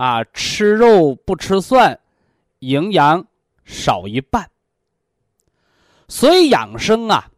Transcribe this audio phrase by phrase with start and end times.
[0.00, 2.00] 啊，吃肉不吃蒜，
[2.60, 3.22] 营养
[3.64, 4.50] 少一半。
[6.08, 7.30] 所以养生啊，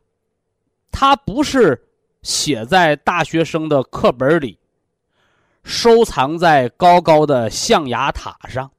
[0.93, 1.89] 它不是
[2.23, 4.57] 写在大学生的课本里，
[5.65, 8.71] 收藏在高高的象牙塔上。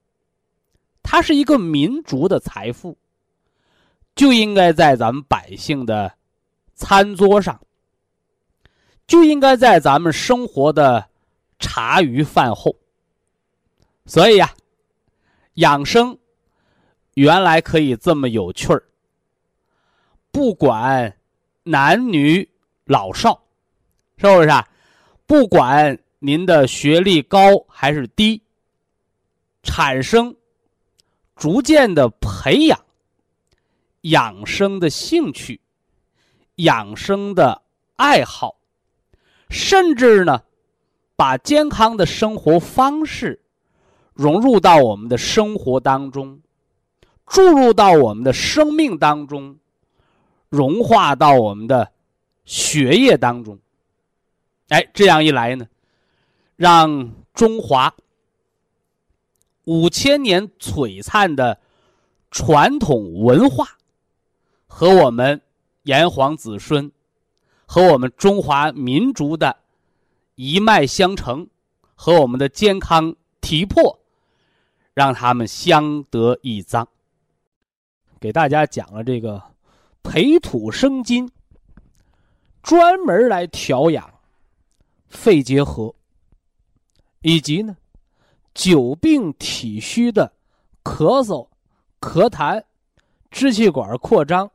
[1.01, 2.97] 它是一个民族的财富，
[4.15, 6.09] 就应该在咱们百姓的
[6.73, 7.59] 餐桌上，
[9.05, 11.05] 就应该在咱们生活的
[11.59, 12.73] 茶余饭后。
[14.05, 14.53] 所以呀，
[15.55, 16.17] 养生
[17.13, 18.83] 原来可以这么有趣儿。
[20.31, 21.15] 不管
[21.63, 22.49] 男女
[22.85, 23.41] 老少，
[24.17, 24.67] 是不是啊？
[25.25, 28.41] 不管您的学历高还是低，
[29.61, 30.35] 产生
[31.35, 32.85] 逐渐的培养
[34.01, 35.61] 养生的兴趣、
[36.55, 37.61] 养生的
[37.95, 38.57] 爱好，
[39.49, 40.43] 甚至呢，
[41.15, 43.39] 把健康的生活方式。
[44.13, 46.41] 融入到我们的生活当中，
[47.25, 49.57] 注入到我们的生命当中，
[50.49, 51.91] 融化到我们的
[52.45, 53.57] 血液当中。
[54.69, 55.67] 哎，这样一来呢，
[56.55, 57.93] 让中华
[59.65, 61.59] 五千年璀璨的
[62.29, 63.77] 传统文化
[64.67, 65.41] 和我们
[65.83, 66.91] 炎黄子孙
[67.65, 69.57] 和我们中华民族的
[70.35, 71.47] 一脉相承
[71.95, 73.99] 和我们的健康体魄。
[74.93, 76.87] 让他们相得益彰。
[78.19, 79.41] 给大家讲了这个
[80.01, 81.29] 培土生金，
[82.61, 84.13] 专门来调养
[85.07, 85.93] 肺结核，
[87.21, 87.75] 以及呢
[88.53, 90.31] 久病体虚的
[90.83, 91.47] 咳嗽、
[91.99, 92.63] 咳痰、
[93.29, 94.49] 支气管扩张，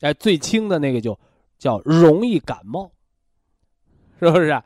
[0.00, 1.18] 哎，最轻的那个就
[1.58, 2.90] 叫容易感冒，
[4.18, 4.48] 是不是？
[4.48, 4.64] 啊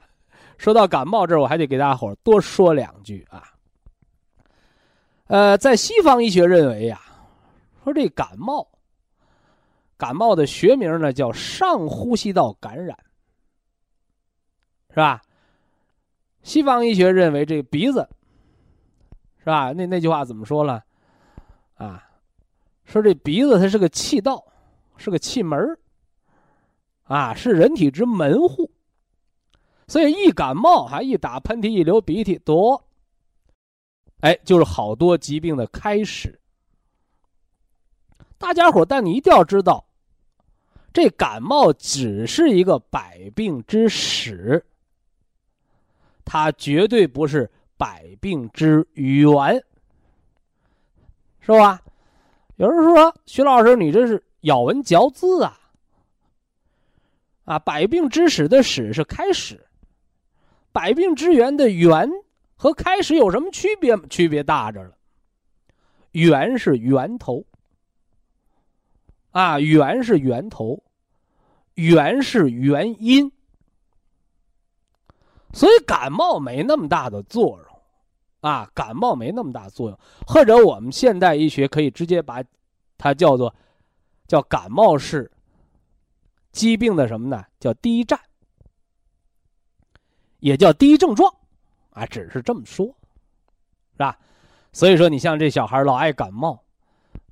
[0.58, 3.52] 说到感冒这儿，我还得给大家伙多说两句啊。
[5.28, 7.00] 呃，在西方医学认为呀，
[7.82, 8.66] 说这感冒，
[9.96, 12.96] 感冒的学名呢叫上呼吸道感染，
[14.90, 15.20] 是吧？
[16.42, 18.08] 西方医学认为这鼻子，
[19.38, 19.72] 是吧？
[19.72, 20.84] 那那句话怎么说了？
[21.74, 22.08] 啊，
[22.84, 24.46] 说这鼻子它是个气道，
[24.96, 25.76] 是个气门
[27.02, 28.70] 啊，是人体之门户，
[29.88, 32.85] 所以一感冒还一打喷嚏一流鼻涕多。
[34.20, 36.40] 哎，就是好多疾病的开始。
[38.38, 39.86] 大家伙但你一定要知道，
[40.92, 44.64] 这感冒只是一个百病之始，
[46.24, 49.62] 它绝对不是百病之源，
[51.40, 51.82] 是吧？
[52.56, 55.60] 有人说徐老师，你这是咬文嚼字啊！
[57.44, 59.66] 啊，百病之始的始是开始，
[60.72, 62.10] 百病之源的源。
[62.56, 63.96] 和开始有什么区别？
[64.08, 64.96] 区别大着了，
[66.12, 67.46] 源是源头。
[69.32, 70.82] 啊，源是源头，
[71.74, 73.30] 源是原因，
[75.52, 77.80] 所以感冒没那么大的作用，
[78.40, 82.42] 啊，感冒没那么大作用，或者我们现代医学可以直接把
[82.96, 83.54] 它叫做
[84.26, 85.30] 叫感冒是
[86.50, 87.44] 疾病的什么呢？
[87.60, 88.18] 叫第一站，
[90.38, 91.30] 也叫第一症状，
[91.96, 92.86] 啊，只是这么说，
[93.92, 94.18] 是吧？
[94.70, 96.62] 所以说，你像这小孩老爱感冒。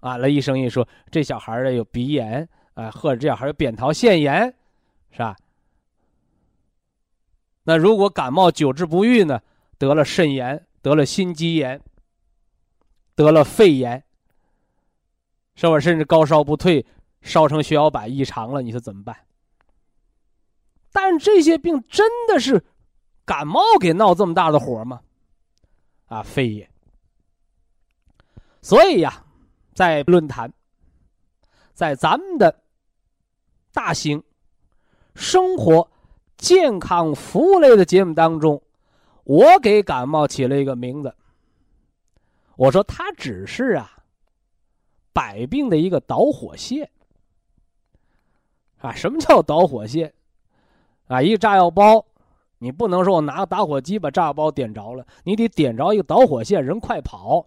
[0.00, 4.54] 啊，那医生一说，这小孩儿有鼻炎啊，或者这小孩有扁桃腺炎，
[5.10, 5.36] 是吧？
[7.64, 9.40] 那如果感冒久治不愈呢，
[9.78, 11.80] 得了肾炎，得了心肌炎，
[13.14, 14.02] 得了肺炎，
[15.54, 15.78] 是吧？
[15.78, 16.84] 甚至高烧不退，
[17.22, 19.16] 烧成血小板异常了，你说怎么办？
[20.92, 22.62] 但这些病真的是
[23.24, 25.00] 感冒给闹这么大的火吗？
[26.06, 26.70] 啊，非也。
[28.62, 29.20] 所以呀。
[29.74, 30.52] 在论坛，
[31.72, 32.62] 在咱们的
[33.72, 34.22] 大型
[35.16, 35.90] 生活
[36.36, 38.62] 健康服务类的节目当中，
[39.24, 41.12] 我给感冒起了一个名字。
[42.54, 43.98] 我说它只是啊，
[45.12, 46.88] 百病的一个导火线
[48.78, 48.94] 啊。
[48.94, 50.14] 什么叫导火线？
[51.08, 52.06] 啊，一个炸药包，
[52.64, 57.46] 你不能说我拿个打火机把炸药包点着了，你得点着一个导火线，人快跑。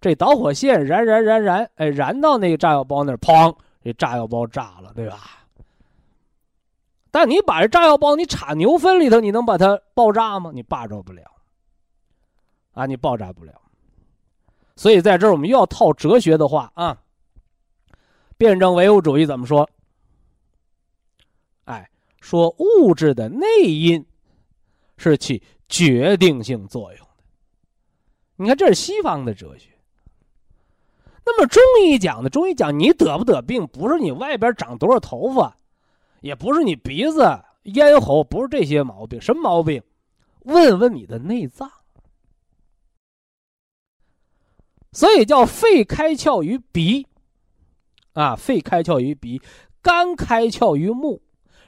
[0.00, 5.16] 这导火线燃燃燃燃，哎，燃到那个炸药包那儿，砰，这炸药包炸了，对吧？
[7.12, 10.50] 但你把这炸药包你插牛粪里头，你能把它爆炸吗？
[10.52, 11.22] 你爆炸不了，
[12.72, 13.52] 啊，你爆炸不了。
[14.74, 16.98] 所以在这儿我们又要套哲学的话啊，
[18.36, 19.70] 辩证唯物主义怎么说？
[21.64, 21.88] 哎，
[22.20, 24.04] 说物质的内因
[24.98, 27.24] 是起决定性作用的。
[28.36, 29.70] 你看，这是西方的哲学。
[31.24, 35.56] 那么中医讲的，中医讲你得不得病，不是你外边长多少头发，
[36.20, 39.82] 也不是你鼻子、咽喉，不是这些毛病，什么毛病？
[40.44, 41.70] 问问你的内脏。
[44.92, 47.06] 所以叫肺开窍于鼻，
[48.14, 49.40] 啊，肺开窍于鼻，
[49.82, 51.20] 肝开窍于目，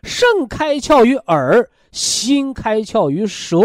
[0.02, 3.60] 肾开窍于耳，心开窍于舌，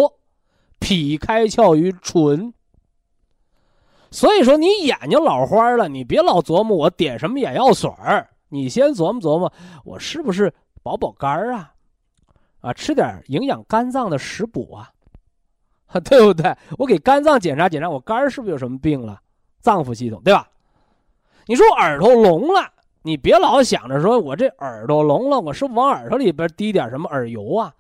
[0.80, 2.54] 脾开窍于唇。
[4.12, 9.52] 所以说，你眼睛老花了，你别老琢磨我点什么眼药水儿，你先琢磨琢磨，
[9.84, 11.74] 我是不是保保肝儿啊？
[12.62, 14.90] 啊，吃点营养肝脏的食补啊，
[16.06, 16.56] 对不对？
[16.78, 19.20] 我给肝脏检查检查，我肝儿是不是有什么病了？
[19.60, 20.50] 脏腑系统，对吧？
[21.46, 22.72] 你说我耳朵聋了，
[23.02, 27.76] 你别老想着说我这耳朵聋了，我是不是往耳朵里边滴点什么耳油啊？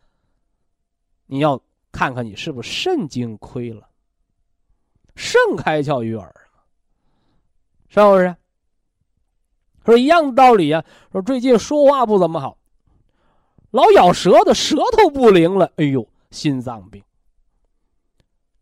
[1.25, 1.61] 你要
[1.91, 3.89] 看看你是不是肾经亏了。
[5.15, 6.33] 肾开窍于耳，
[7.87, 8.35] 是不是？
[9.85, 10.83] 说一样的道理啊。
[11.11, 12.57] 说最近说话不怎么好，
[13.71, 15.71] 老咬舌头，舌头不灵了。
[15.77, 17.03] 哎呦，心脏病。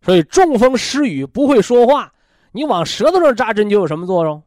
[0.01, 2.13] 所以中风失语不会说话，
[2.51, 4.43] 你往舌头上扎针就有什么作用？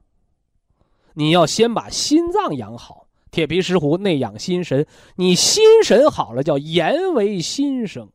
[1.14, 3.05] 你要先把心脏养好，
[3.36, 4.86] 铁皮石斛内养心神，
[5.16, 8.08] 你心神好了，叫言为心声。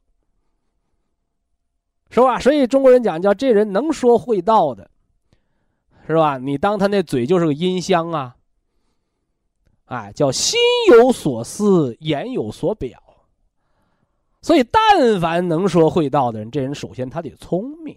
[2.09, 2.39] 是吧？
[2.39, 4.89] 所以中国人讲叫这人能说会道的，
[6.07, 6.39] 是吧？
[6.39, 8.36] 你当他那嘴就是个音箱啊，
[9.86, 13.00] 哎，叫心有所思，言有所表。
[14.41, 17.96] 所以，但凡能说会道的人，这人首先他得聪明，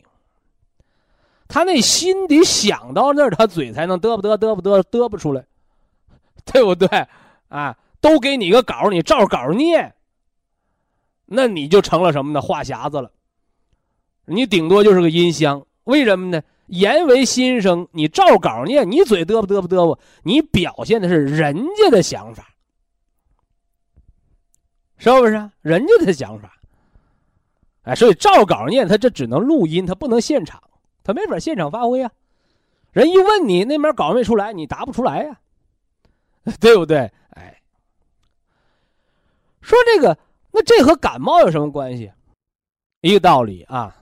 [1.49, 5.42] 他那心得想到那儿，他嘴才能嘚不嘚嘚不嘚嘚不出来，
[6.52, 6.88] 对不对？
[7.48, 9.94] 啊，都给你个稿，你照稿念，
[11.26, 12.40] 那你就成了什么呢？
[12.40, 13.10] 话匣子了。
[14.26, 16.42] 你顶多就是个音箱，为什么呢？
[16.66, 22.54] 言为心声，你照稿念，你嘴嘚啵嘚啵嘚啵，你表现的是人家的想法，
[24.96, 25.50] 是不是？
[25.60, 26.58] 人家的想法。
[27.82, 30.62] 哎，所以照稿念，他这只能录音，他不能现场，
[31.02, 32.10] 他没法现场发挥啊。
[32.92, 35.38] 人一问你那边稿没出来，你答不出来呀，
[36.60, 37.10] 对不对？
[37.30, 37.60] 哎，
[39.60, 40.16] 说这个，
[40.52, 42.12] 那这和感冒有什么关系？
[43.00, 43.96] 一个道理啊。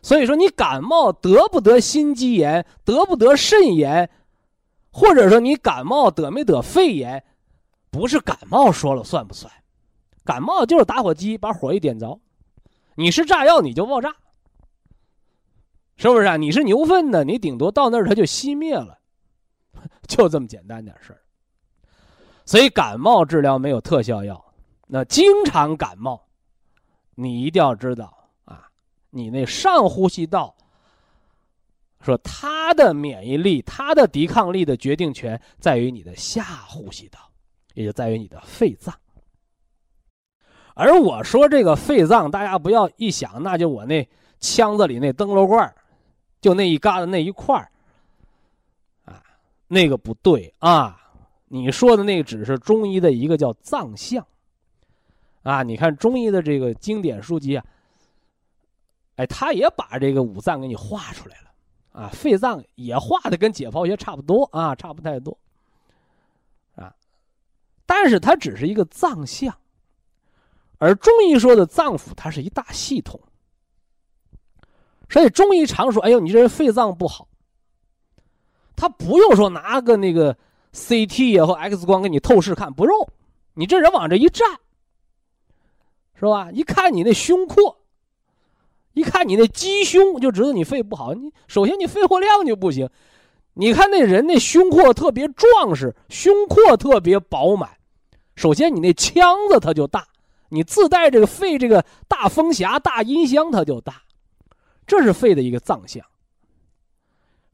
[0.00, 4.08] 所以说，你感冒得不得心肌炎，得不得肾炎，
[4.90, 7.22] 或者说你感冒得没得肺炎，
[7.90, 9.52] 不是感冒说了算不算？
[10.24, 12.20] 感冒就是打火机把火一点着，
[12.94, 14.14] 你是炸药你就爆炸，
[15.96, 16.36] 是不是啊？
[16.36, 18.98] 你是牛粪呢，你顶多到那儿它就熄灭了，
[20.06, 21.20] 就这么简单点事儿。
[22.48, 24.42] 所以感冒治疗没有特效药，
[24.86, 26.18] 那经常感冒，
[27.14, 28.66] 你一定要知道啊。
[29.10, 30.56] 你那上呼吸道
[32.00, 37.20] 说它的免疫力、它的抵抗力的决定权在于你的下呼吸道，
[37.74, 38.94] 也就在于你的肺脏。
[40.72, 44.08] 而我说这个肺脏，大家不要一想，那就我那
[44.40, 45.74] 腔子里那灯笼罐
[46.40, 47.70] 就那一疙瘩那一块
[49.04, 49.22] 啊，
[49.66, 50.94] 那个不对啊。
[51.50, 54.26] 你说的那个只是中医的一个叫脏象，
[55.42, 57.64] 啊，你看中医的这个经典书籍啊，
[59.16, 65.38] 哎，他也把这个五脏给你画出来了，啊，肺脏也画的跟解剖学差不多啊，差不太多，
[66.74, 66.94] 啊，
[67.86, 69.56] 但是它只是一个脏象，
[70.76, 73.18] 而中医说的脏腑，它是一大系统，
[75.08, 77.26] 所以中医常说，哎呦，你这人肺脏不好，
[78.76, 80.36] 他不用说拿个那个。
[80.78, 83.08] CT 呀和 X 光给你透视看不用，
[83.54, 84.48] 你这人往这一站，
[86.14, 86.50] 是吧？
[86.52, 87.76] 一看你那胸廓，
[88.92, 91.12] 一看你那鸡胸，就知道你肺不好。
[91.14, 92.88] 你首先你肺活量就不行，
[93.54, 97.68] 你看那人那胸廓特别壮实，胸廓特别饱满。
[98.36, 100.06] 首先你那腔子它就大，
[100.48, 104.02] 你自带这个肺这个大风匣、大音箱它就大，
[104.86, 106.04] 这是肺的一个脏象。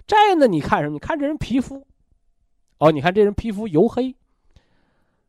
[0.06, 0.92] 再呢，你看什么？
[0.92, 1.86] 你看这人皮肤。
[2.84, 4.14] 哦，你看这人皮肤黝黑，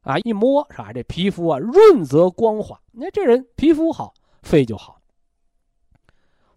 [0.02, 0.92] 啊，一摸是吧？
[0.92, 5.00] 这皮肤啊润泽光滑，那这人皮肤好，肺就好。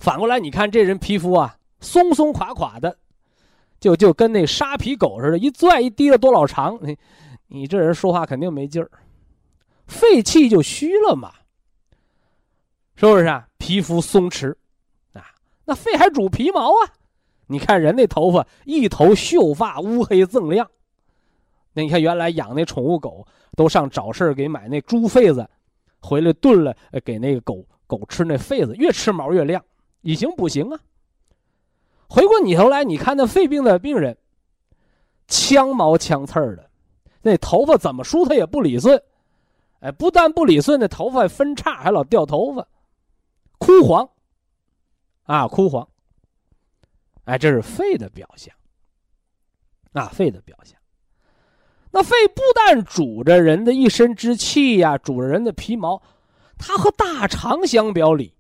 [0.01, 2.99] 反过来，你看这人皮肤啊松松垮垮的，
[3.79, 6.99] 就就跟那沙皮狗似的，一拽一提了多老长，你
[7.47, 8.91] 你这人说话肯定没劲儿，
[9.87, 11.33] 肺气就虚了嘛，
[12.97, 13.47] 是不是啊？
[13.59, 14.53] 皮肤松弛，
[15.13, 15.31] 啊，
[15.65, 16.91] 那肺还主皮毛啊，
[17.47, 20.69] 你看人那头发一头秀发乌黑锃亮。
[21.83, 25.49] 你看，原来养那宠物狗都上早市给买那猪肺子，
[26.01, 29.63] 回来炖了给那个狗狗吃那肺子，越吃毛越亮。
[30.03, 30.79] 以形补形啊。
[32.09, 34.17] 回过你头来，你看那肺病的病人，
[35.27, 36.71] 枪毛枪刺儿的，
[37.21, 39.03] 那头发怎么梳它也不理顺，
[39.81, 42.67] 哎，不但不理顺，那头发还分叉，还老掉头发，
[43.59, 44.09] 枯黄，
[45.25, 45.87] 啊，枯黄。
[47.25, 48.55] 哎，这是肺的表象，
[49.93, 50.81] 啊，肺的表象。
[51.91, 56.03] 那肺不但主着人的一身之气呀，主着人的皮毛，
[56.59, 58.35] 它和大肠相表里，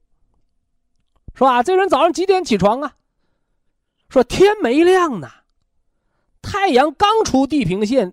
[1.34, 1.62] 是吧？
[1.62, 2.94] 这人早上几点起床啊？
[4.08, 5.28] 说天没亮呢，
[6.42, 8.12] 太阳刚出地平线，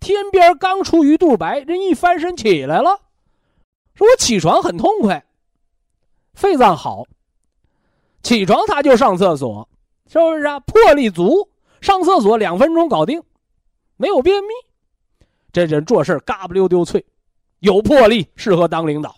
[0.00, 3.00] 天边刚出鱼肚白，人一翻身起来了，
[3.94, 5.24] 说我起床很痛快，
[6.34, 7.04] 肺脏好，
[8.22, 9.68] 起床他就上厕所，
[10.08, 10.58] 是不是啊？
[10.60, 11.48] 魄力足，
[11.80, 13.22] 上厕所两分钟搞定。
[13.96, 14.48] 没有便秘，
[15.52, 17.04] 这人做事嘎不溜丢脆，
[17.60, 19.14] 有魄力，适合当领导。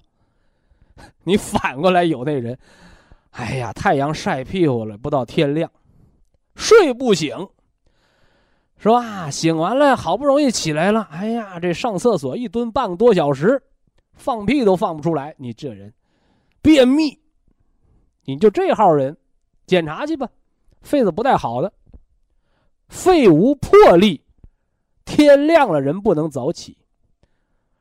[1.25, 2.59] 你反过来有那人，
[3.31, 5.71] 哎呀，太阳晒屁股了，不到天亮，
[6.55, 7.37] 睡不醒，
[8.79, 9.31] 是吧？
[9.31, 13.63] 醒完了，好不容易起来了，哎呀，这上厕所一蹲半个多小时，
[14.15, 15.35] 放屁都放不出来。
[15.39, 15.93] 你这人，
[16.63, 17.19] 便秘，
[18.25, 19.17] 你就这号人，
[19.67, 20.29] 检查去吧，
[20.83, 21.73] 肺子不太好的，
[22.89, 24.23] 肺无魄力。
[25.07, 26.77] 天亮了，人不能早起，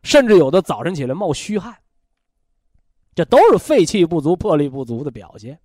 [0.03, 1.75] 甚至有的早晨起来冒虚汗，
[3.13, 5.59] 这都是肺气不足、魄力不足的表现，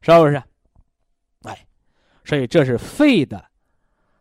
[0.00, 0.42] 是不是？
[1.42, 1.66] 哎，
[2.24, 3.44] 所以这是肺的，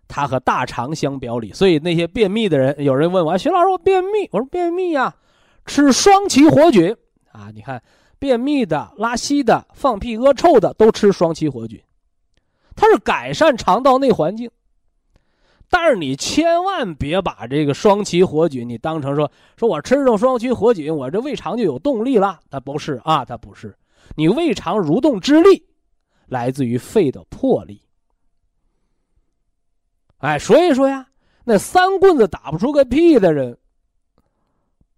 [0.07, 1.53] 它和大肠相表里。
[1.53, 5.15] 所以那些便秘的人，有人问我：“徐老师，我便秘。”我说：“便秘呀，
[5.65, 6.95] 吃双歧活菌
[7.31, 7.51] 啊！
[7.53, 7.81] 你看，
[8.17, 11.79] 便秘的、拉稀的、放屁屙臭的，都吃双歧活菌，
[12.75, 14.49] 它是改善肠道内环境。”
[15.77, 22.39] 但是你千万别把这个双歧活菌你当成说说我吃上双歧活菌，我这胃肠就有动力了。
[22.49, 23.77] 它不是啊，它不是。
[24.15, 25.65] 你胃肠蠕动之力
[26.27, 27.81] 来自于肺的魄力。
[30.19, 31.05] 哎，所以说呀，
[31.43, 33.57] 那三棍子打不出个屁的人，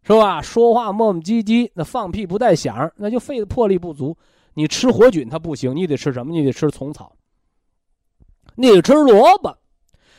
[0.03, 0.43] 是吧？
[0.43, 4.15] 说话磨磨唧唧，那放屁不带响，那就肺的魄力不足。
[4.53, 6.31] 你吃活菌它不行，你得吃什么？
[6.31, 7.15] 你得吃虫草，
[8.53, 9.57] 你得吃萝卜。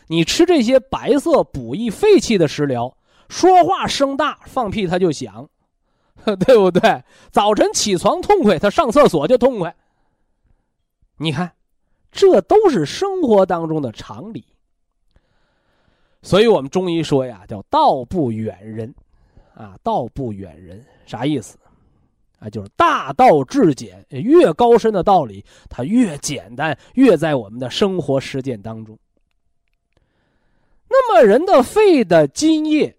[0.08, 2.96] 你吃这些白色补益肺气的食疗，
[3.28, 5.48] 说话声大，放屁它就响，
[6.46, 7.02] 对不对？
[7.30, 9.74] 早晨起床痛快，他上厕所就痛快。
[11.18, 11.52] 你看，
[12.10, 14.44] 这都是生活当中的常理。
[16.22, 18.92] 所以我们中医说呀，叫“道不远人”，
[19.54, 21.56] 啊，“道不远人”啥意思？
[22.40, 28.98] 啊，就是大道至简，越高深的道理，它越简单，越在我们的生活实践当中。
[30.98, 32.96] 那么人的肺的津液，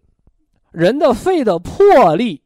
[0.72, 2.42] 人的肺的魄力，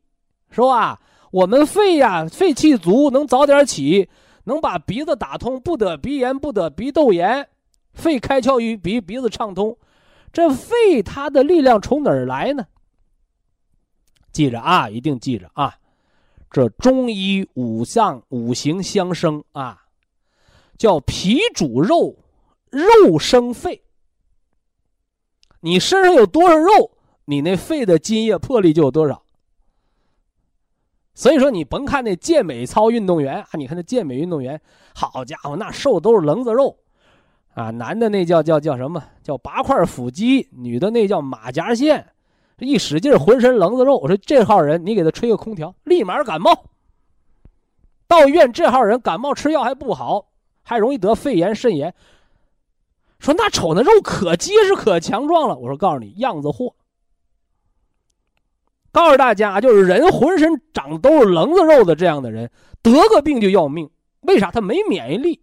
[0.50, 1.00] 是吧？
[1.32, 4.10] 我们肺呀，肺气足，能早点起，
[4.46, 7.48] 能把鼻子打通，不得鼻炎，不得鼻窦炎，
[7.94, 9.78] 肺开窍于鼻，鼻子畅通。
[10.32, 12.66] 这肺它的力量从哪儿来呢？
[14.32, 15.76] 记着啊，一定记着啊！
[16.50, 19.84] 这中医五脏五行相生啊，
[20.78, 22.16] 叫脾主肉，
[22.72, 23.80] 肉生肺。
[25.66, 26.92] 你身上有多少肉，
[27.26, 29.24] 你那肺的津液魄力就有多少。
[31.14, 34.60] 所以说，你甭看那健美操运动员啊，你看那健美运动员，
[34.94, 36.76] 好家伙，那瘦都是棱子肉，
[37.54, 39.02] 啊，男的那叫叫叫什么？
[39.22, 42.08] 叫八块腹肌，女的那叫马甲线，
[42.58, 43.98] 这一使劲浑身棱子肉。
[43.98, 46.66] 我说这号人，你给他吹个空调，立马感冒。
[48.06, 50.26] 到医院，这号人感冒吃药还不好，
[50.62, 51.94] 还容易得肺炎、肾炎。
[53.24, 56.76] 说那瞅那肉可结实可强壮了，我说告诉你样子货。
[58.92, 62.52] 告诉大家，就是人浑身长都是棱子肉的这样的人，
[62.82, 63.90] 得个病就要命。
[64.24, 64.52] 为啥？
[64.52, 65.42] 他没免疫力。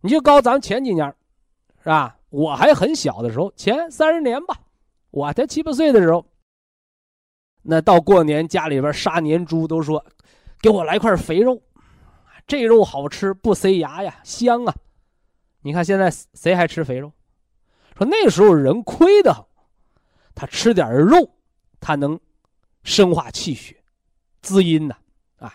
[0.00, 1.06] 你就告诉咱前几年，
[1.78, 2.16] 是吧？
[2.28, 4.58] 我还很小的时候，前三十年吧，
[5.12, 6.26] 我才七八岁的时候，
[7.62, 10.04] 那到过年家里边杀年猪，都说
[10.60, 11.62] 给我来块肥肉，
[12.48, 14.74] 这肉好吃，不塞牙呀，香啊。
[15.62, 17.10] 你看现在谁还吃肥肉？
[17.96, 19.46] 说那时候人亏的，
[20.34, 21.30] 他吃点肉，
[21.80, 22.18] 他能
[22.82, 23.76] 生化气血、
[24.40, 24.96] 滋阴呐，
[25.38, 25.54] 啊，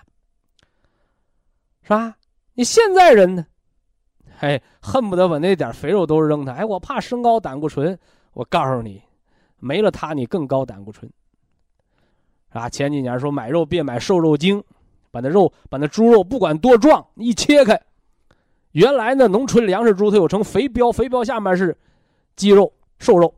[1.83, 2.15] 是吧？
[2.53, 3.45] 你现在人呢？
[4.39, 6.53] 哎，恨不得把那点肥肉都扔他。
[6.53, 7.97] 哎，我怕升高胆固醇。
[8.33, 9.01] 我告诉你，
[9.57, 11.11] 没了它，你更高胆固醇。
[12.49, 14.63] 啊，前几年说买肉别买瘦肉精，
[15.09, 17.81] 把那肉，把那猪肉不管多壮，一切开。
[18.77, 21.75] 原来呢，农村粮食猪它有成肥膘，肥膘下面是
[22.35, 23.33] 肌肉、瘦肉。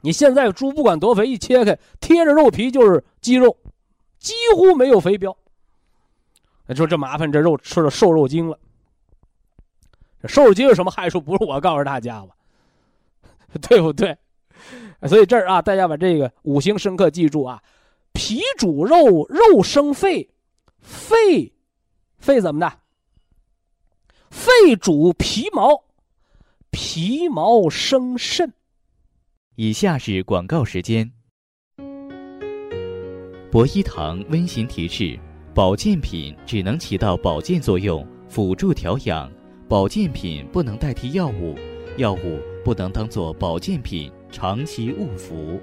[0.00, 3.54] 你现在猪不管多肥，一切开贴着肉皮就是肌肉，
[4.18, 5.36] 几乎没有肥膘。
[6.66, 8.58] 你说这麻烦，这肉吃了瘦肉精了。
[10.24, 11.20] 瘦肉精有什么害处？
[11.20, 12.34] 不是我告诉大家吧，
[13.68, 14.16] 对不对？
[15.06, 17.62] 所以这儿啊，大家把这个五行深刻记住啊：
[18.14, 20.30] 脾主肉，肉生肺，
[20.80, 21.52] 肺，
[22.16, 22.72] 肺怎么的？
[24.30, 25.84] 肺主皮毛，
[26.70, 28.52] 皮毛生肾。
[29.56, 31.10] 以下是广告时间。
[33.50, 35.18] 博一堂温馨提示：
[35.54, 39.28] 保健品只能起到保健作用，辅助调养；
[39.68, 41.56] 保健品不能代替药物，
[41.96, 45.58] 药物不能当做保健品长期误服。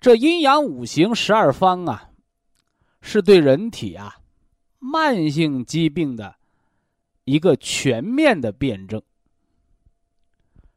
[0.00, 2.07] 这阴阳五行十二方啊。
[3.00, 4.16] 是对人体啊
[4.78, 6.36] 慢性疾病的
[7.24, 9.02] 一个全面的辩证。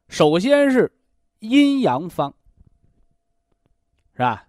[0.08, 0.92] 首先是
[1.40, 2.34] 阴阳方，
[4.12, 4.48] 是吧？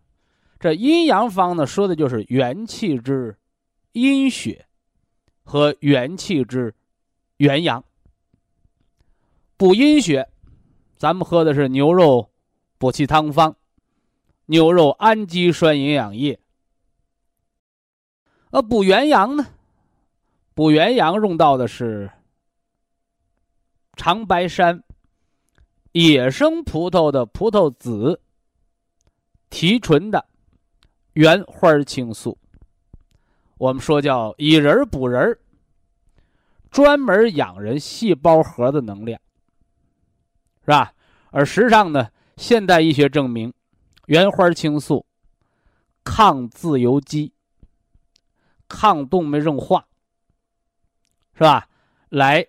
[0.60, 3.38] 这阴阳方呢，说的就是元气之
[3.92, 4.66] 阴血
[5.44, 6.74] 和元气之
[7.38, 7.84] 元阳。
[9.58, 10.30] 补阴血，
[10.98, 12.30] 咱们喝的是牛肉
[12.78, 13.56] 补气汤方，
[14.46, 16.40] 牛肉氨基酸营养液。
[18.56, 19.48] 那，补元阳呢？
[20.54, 22.12] 补元阳用到的是
[23.96, 24.84] 长白山
[25.94, 28.22] 野生葡萄的葡萄籽
[29.50, 30.24] 提纯的
[31.14, 32.38] 原花青素。
[33.58, 35.36] 我们说叫以人补人，
[36.70, 39.20] 专门养人细胞核的能量，
[40.62, 40.94] 是吧？
[41.32, 43.52] 而实际上呢，现代医学证明，
[44.06, 45.08] 原花青素
[46.04, 47.33] 抗自由基。
[48.74, 49.86] 抗动脉硬化，
[51.36, 51.70] 是吧？
[52.10, 52.48] 来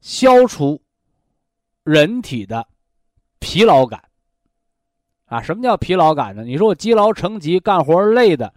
[0.00, 0.80] 消除
[1.82, 2.68] 人体的
[3.40, 4.08] 疲劳感
[5.24, 5.42] 啊？
[5.42, 6.44] 什么叫疲劳感呢？
[6.44, 8.54] 你说我积劳成疾，干活累的，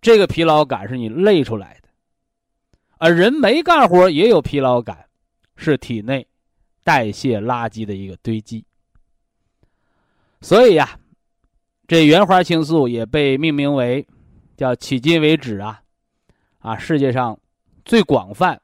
[0.00, 1.88] 这个疲劳感是你累出来的，
[2.98, 5.08] 而人没干活也有疲劳感，
[5.56, 6.28] 是体内
[6.84, 8.64] 代谢垃圾的一个堆积。
[10.40, 10.98] 所以呀，
[11.88, 14.06] 这原花青素也被命名为。
[14.60, 15.80] 叫迄今为止啊，
[16.58, 17.40] 啊，世界上
[17.82, 18.60] 最广泛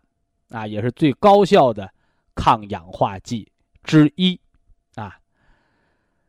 [0.51, 1.91] 啊，也是最高效的
[2.35, 3.51] 抗氧化剂
[3.83, 4.39] 之一
[4.95, 5.17] 啊。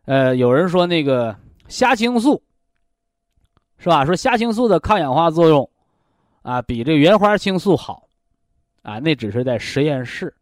[0.06, 2.42] 呃，有人说那个虾青素
[3.78, 4.06] 是吧？
[4.06, 5.70] 说虾青素的抗氧化作用
[6.44, 8.08] 啊，比这原花青素好
[8.84, 9.00] 啊。
[9.00, 10.34] 那只是在实验室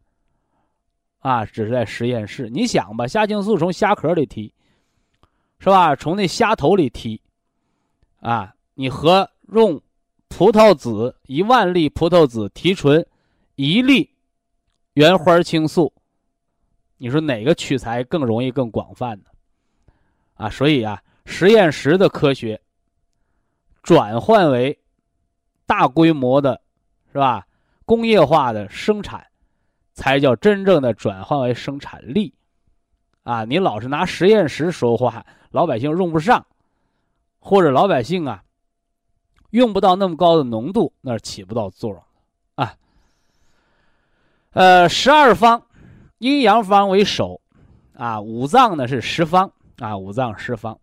[1.18, 2.48] 啊，只是在实验室。
[2.48, 4.54] 你想吧，虾青素从虾壳里提
[5.58, 5.96] 是吧？
[5.96, 7.20] 从那虾头里提
[8.20, 8.52] 啊。
[8.78, 9.80] 你和用
[10.28, 13.04] 葡萄籽一万粒葡萄籽提纯
[13.54, 14.10] 一粒
[14.92, 15.90] 原花青素，
[16.98, 19.24] 你说哪个取材更容易更广泛呢？
[20.34, 22.60] 啊，所以啊，实验室的科学
[23.82, 24.78] 转换为
[25.64, 26.60] 大规模的，
[27.12, 27.46] 是吧？
[27.86, 29.26] 工业化的生产，
[29.94, 32.34] 才叫真正的转换为生产力。
[33.22, 36.44] 啊，你老是拿实验室说话，老百姓用不上，
[37.38, 38.42] 或者老百姓啊
[39.56, 42.02] 用不到那么高的浓度，那是起不到作用
[42.54, 42.74] 啊。
[44.50, 45.66] 呃，十二方，
[46.18, 47.40] 阴阳方为首，
[47.94, 50.78] 啊，五脏呢是十方，啊，五脏十方。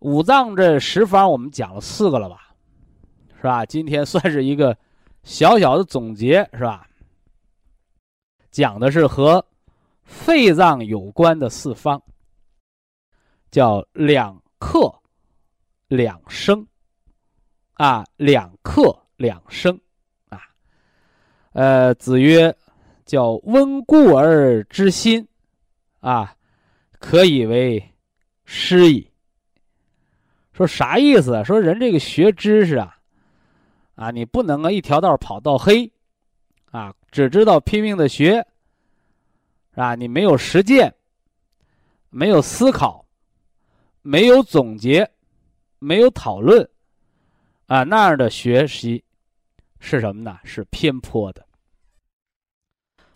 [0.00, 2.54] 五脏这十方我们讲了四个了吧，
[3.36, 3.64] 是吧？
[3.64, 4.76] 今天算是一个
[5.22, 6.86] 小小的总结，是吧？
[8.50, 9.44] 讲的是和。
[10.06, 12.02] 肺脏有关的四方，
[13.50, 14.94] 叫两克
[15.88, 16.66] 两升，
[17.74, 19.78] 啊，两克两升，
[20.28, 20.40] 啊，
[21.52, 22.54] 呃，子曰
[23.06, 25.26] ：“叫温故而知新，
[26.00, 26.34] 啊，
[26.98, 27.82] 可以为
[28.44, 29.10] 师矣。”
[30.52, 31.44] 说啥意思？
[31.44, 32.96] 说人这个学知识啊，
[33.96, 35.90] 啊，你不能啊一条道跑到黑，
[36.70, 38.46] 啊，只知道拼命的学。
[39.74, 39.96] 是吧？
[39.96, 40.94] 你没有实践，
[42.08, 43.04] 没有思考，
[44.02, 45.10] 没有总结，
[45.80, 46.70] 没有讨论，
[47.66, 49.02] 啊，那样的学习
[49.78, 50.38] 是什么呢？
[50.44, 51.44] 是偏颇的。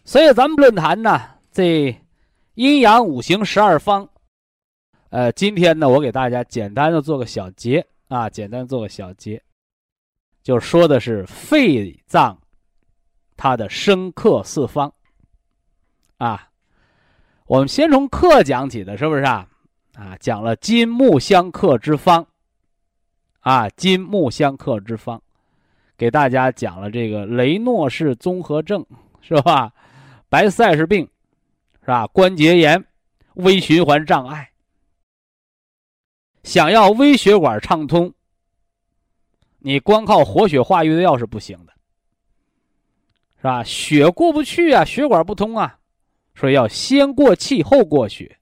[0.04, 1.20] 所以咱们论坛呢，
[1.52, 1.94] 这
[2.54, 4.08] 阴阳五行十二方，
[5.10, 9.42] 呃，今天呢，我给大家简单的做个小结啊，简单做个小结，
[10.42, 12.40] 就说的是肺脏
[13.36, 14.92] 它的生克四方，
[16.16, 16.48] 啊。
[17.46, 19.48] 我们先从克讲起的，是不是啊？
[19.94, 22.26] 啊，讲了金木相克之方，
[23.48, 25.18] 啊，金木相克之方，
[25.96, 28.84] 给大家讲了这个雷诺氏综合症，
[29.22, 29.72] 是吧？
[30.28, 31.08] 白塞氏病，
[31.80, 32.06] 是吧？
[32.08, 32.84] 关节炎、
[33.36, 34.50] 微循环障碍，
[36.42, 38.12] 想要微血管畅通，
[39.60, 41.72] 你光靠活血化瘀的药是不行的，
[43.38, 43.64] 是吧？
[43.64, 45.78] 血过不去啊，血管不通啊。
[46.34, 48.38] 所以要先过气后过血，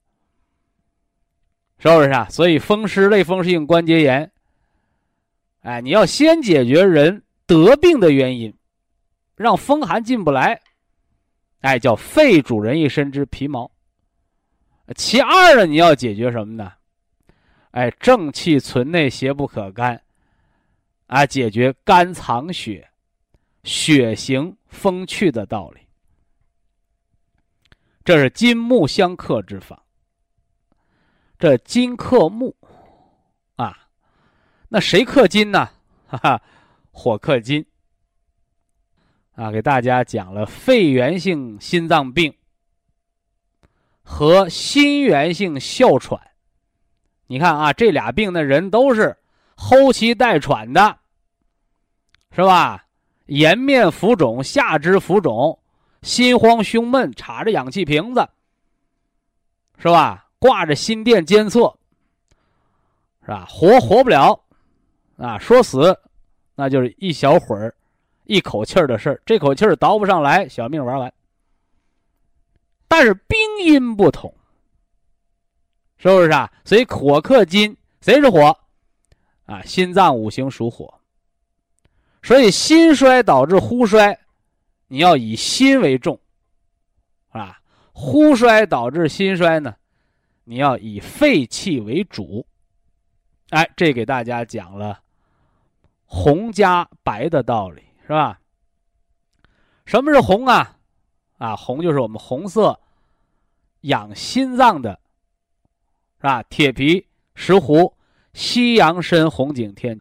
[1.79, 2.27] 是不是啊？
[2.29, 4.29] 所以风湿类风湿性关节炎，
[5.61, 8.53] 哎，你要先解决人得病的原因，
[9.35, 10.61] 让风寒进不来，
[11.61, 13.69] 哎，叫肺主人一身之皮毛。
[14.95, 16.71] 其二呢，你要解决什么呢？
[17.71, 20.01] 哎，正气存内，邪不可干，
[21.07, 22.89] 啊，解决肝藏血、
[23.63, 25.81] 血行风去的道理。
[28.05, 29.83] 这是金木相克之法。
[31.37, 32.55] 这金克木，
[34.69, 35.69] 那谁克金呢？
[36.07, 36.41] 哈哈，
[36.91, 37.65] 火克金。
[39.35, 42.33] 啊，给大家讲了肺源性心脏病
[44.03, 46.19] 和心源性哮喘。
[47.27, 49.15] 你看啊，这俩病的人都是
[49.55, 50.97] 后期带喘的，
[52.31, 52.85] 是吧？
[53.27, 55.59] 颜面浮肿，下肢浮肿。
[56.03, 58.29] 心慌胸闷，插着氧气瓶子，
[59.77, 60.29] 是吧？
[60.39, 61.77] 挂着心电监测，
[63.21, 63.45] 是吧？
[63.49, 64.39] 活活不了，
[65.17, 65.99] 啊，说死，
[66.55, 67.75] 那就是一小会儿，
[68.23, 69.21] 一口气儿的事儿。
[69.25, 71.13] 这口气儿倒不上来，小命玩完。
[72.87, 74.33] 但是病因不同，
[75.97, 76.51] 是不是啊？
[76.63, 78.57] 所以火克金，谁是火？
[79.45, 80.93] 啊，心脏五行属火，
[82.21, 84.17] 所以心衰导致呼衰。
[84.89, 86.19] 你要以心为重，
[87.29, 87.59] 啊，
[87.91, 89.75] 呼衰导致心衰呢，
[90.45, 92.45] 你要以肺气为主，
[93.49, 94.99] 哎，这给大家讲了
[96.07, 98.39] 红加白的道理，是吧？
[99.85, 100.75] 什么是红啊？
[101.37, 102.79] 啊，红就是我们红色
[103.81, 104.99] 养心脏的，
[106.17, 106.41] 是吧？
[106.43, 107.93] 铁皮石斛、
[108.33, 109.99] 西洋参、红景天，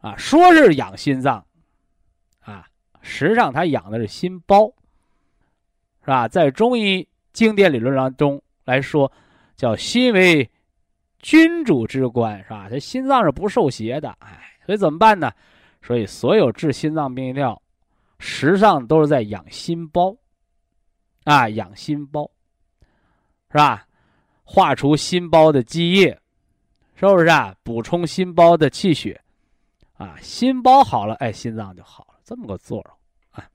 [0.00, 1.44] 啊，说是养心脏。
[2.40, 2.66] 啊
[3.00, 4.66] 实际上，它养的是心包，
[6.02, 6.28] 是吧？
[6.28, 9.10] 在中医经典理论当中来说，
[9.56, 10.48] 叫心为
[11.18, 12.68] 君主之官，是吧？
[12.68, 15.32] 这心脏是不受邪的，哎，所以怎么办呢？
[15.82, 17.60] 所以所有治心脏病的药，
[18.18, 20.16] 实际上都是在养心包，
[21.24, 22.30] 啊，养心包，
[23.50, 23.86] 是吧？
[24.44, 26.20] 化除心包的积液，
[26.94, 27.54] 是不是啊？
[27.62, 29.20] 补充心包的气血，
[29.94, 32.14] 啊，心包好了，哎，心脏就好了。
[32.24, 32.96] 这么个作用
[33.32, 33.48] 啊，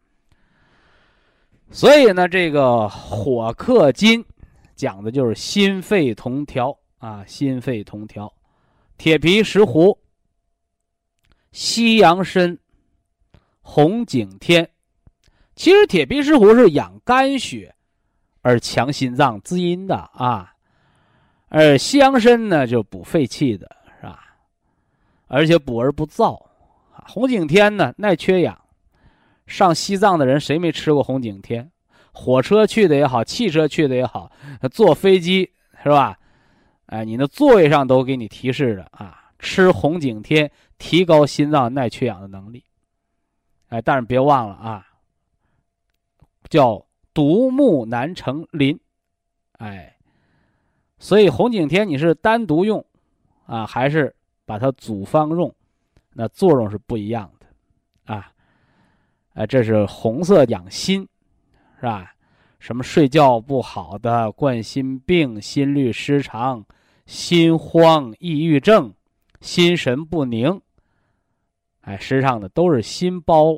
[1.72, 4.24] 所以呢，这个火克金，
[4.76, 8.32] 讲的就是心肺同调啊，心肺同调。
[8.98, 9.98] 铁皮石斛、
[11.60, 12.56] 西洋参、
[13.62, 14.70] 红景天，
[15.56, 17.74] 其实铁皮石斛是养肝血
[18.44, 20.54] 而强心脏滋阴的啊，
[21.48, 23.68] 而西洋参呢就补肺气的，
[24.00, 24.38] 是吧？
[25.26, 26.40] 而且补而不燥。
[26.92, 28.56] 红景天呢耐缺氧。
[29.48, 31.72] 上西藏的人谁没吃过红景天？
[32.12, 34.32] 火车去的也好，汽车去的也好，
[34.72, 36.20] 坐飞机是吧？
[36.86, 42.64] 哎，你那座位上都给你提示着啊，吃红景天提高心脏耐缺氧的能力。
[43.70, 44.88] 哎，但是别忘了啊，
[46.50, 48.80] 叫独木难成林。
[49.54, 49.98] 哎，
[51.00, 52.86] 所以红景天你是单独用
[53.46, 55.54] 啊，还是把它组方用，
[56.14, 58.32] 那作用是不一样的啊。
[59.34, 61.08] 哎，这是红色养心，
[61.78, 62.14] 是吧？
[62.60, 66.66] 什么睡觉不好的、冠心病、心律失常、
[67.06, 68.92] 心慌、抑郁症、
[69.42, 70.60] 心神不宁，
[71.88, 73.58] 哎，实际上呢都是心包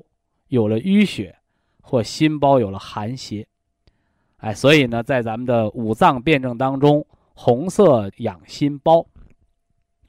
[0.49, 1.35] 有了淤血，
[1.81, 3.47] 或心包有了寒邪，
[4.37, 9.03] 哎，所以呢，在咱们的五脏辩证当中，红色养心包，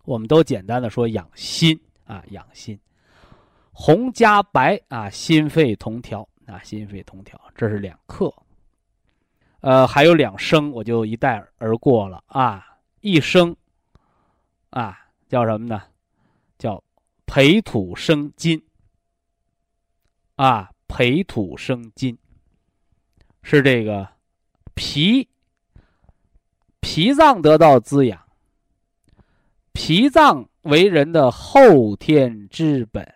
[0.04, 2.78] 我们都简单的说养心啊，养心。
[3.72, 8.30] 红加白啊，心肺同调啊，心肺同调，这是两克。
[9.60, 12.66] 呃，还有两升，我就一带而过了啊。
[13.00, 13.56] 一升
[14.68, 15.82] 啊，叫什么呢？
[17.32, 18.60] 培土生金。
[20.34, 22.18] 啊，培土生金。
[23.44, 24.08] 是这个
[24.74, 25.28] 脾
[26.80, 28.20] 脾脏得到滋养，
[29.72, 33.14] 脾脏为人的后天之本。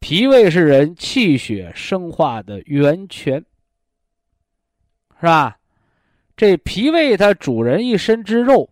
[0.00, 3.44] 脾胃是人气血生化的源泉，
[5.20, 5.58] 是吧？
[6.34, 8.70] 这脾胃它主人一身之肉，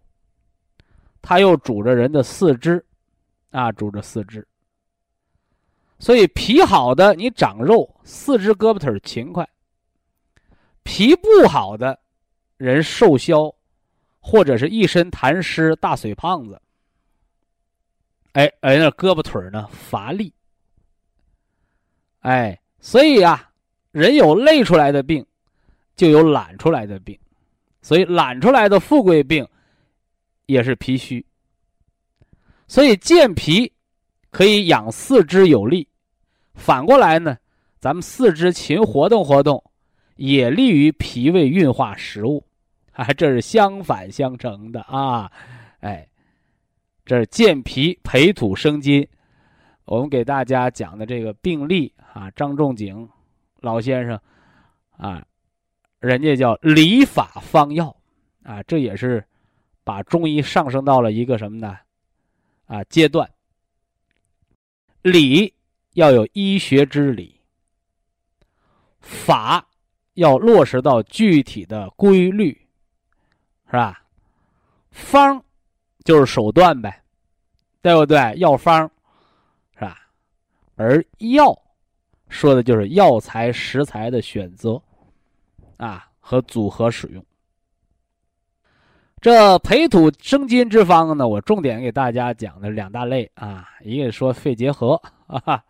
[1.21, 2.83] 它又主着人的四肢，
[3.51, 4.47] 啊，主着四肢。
[5.99, 9.45] 所以脾好的，你长肉，四肢胳膊腿勤快；
[10.83, 11.99] 脾不好的，
[12.57, 13.55] 人瘦削，
[14.19, 16.61] 或者是一身痰湿、大水胖子。
[18.33, 20.33] 哎，哎那胳膊腿呢乏力。
[22.21, 23.51] 哎，所以啊，
[23.91, 25.27] 人有累出来的病，
[25.97, 27.19] 就有懒出来的病，
[27.83, 29.47] 所以懒出来的富贵病，
[30.47, 31.27] 也是脾虚。
[32.71, 33.73] 所以健脾
[34.31, 35.89] 可以养四肢有力，
[36.55, 37.37] 反过来呢，
[37.81, 39.61] 咱们四肢勤活动活动，
[40.15, 42.47] 也利于脾胃运化食物，
[42.93, 45.29] 啊，这是相反相成的啊，
[45.81, 46.09] 哎，
[47.05, 49.05] 这是健脾培土生金。
[49.85, 53.09] 我们给大家讲的这个病例啊，张仲景
[53.63, 54.17] 老先生
[54.97, 55.21] 啊，
[55.99, 57.97] 人家叫理法方药
[58.45, 59.25] 啊，这也是
[59.83, 61.77] 把中医上升到了一个什么呢？
[62.71, 63.29] 啊，阶段。
[65.03, 65.53] 理
[65.95, 67.41] 要有医学之理，
[69.01, 69.69] 法
[70.15, 72.53] 要落实到具体的规律，
[73.67, 74.01] 是吧？
[74.93, 75.45] 方
[76.05, 77.03] 就是手段呗，
[77.83, 78.39] 对不对？
[78.39, 78.89] 药方
[79.75, 80.09] 是吧。
[80.77, 81.61] 而药，
[82.29, 84.81] 说的就是药材食材的选择，
[85.77, 87.25] 啊和组合使用。
[89.21, 95.63] 这培土生金之方呢，我重点给大家讲的两大类啊，一个说肺结核啊，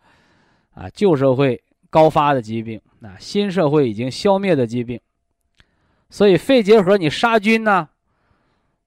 [0.73, 5.01] 啊旧社会高发的疾病，啊新社会已经消灭的疾病，
[6.09, 7.89] 所以肺结核你杀菌呢，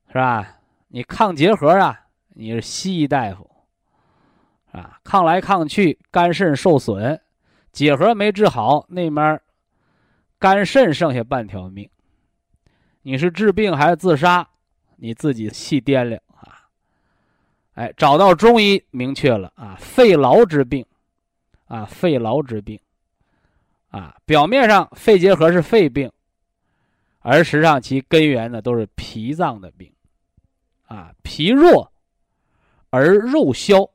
[0.08, 0.56] 是吧？
[0.88, 3.50] 你抗结核啊，你是西医大夫。
[4.72, 7.20] 啊，抗来抗去，肝肾受损，
[7.70, 9.40] 结核没治好，那面
[10.38, 11.88] 肝肾剩下半条命。
[13.02, 14.48] 你是治病还是自杀？
[14.96, 16.66] 你自己细掂量啊！
[17.74, 20.84] 哎，找到中医明确了啊，肺痨之病，
[21.66, 22.78] 啊，肺痨之病，
[23.90, 26.10] 啊，表面上肺结核是肺病，
[27.20, 29.92] 而实际上其根源呢都是脾脏的病，
[30.86, 31.92] 啊，脾弱
[32.90, 33.88] 而肉消。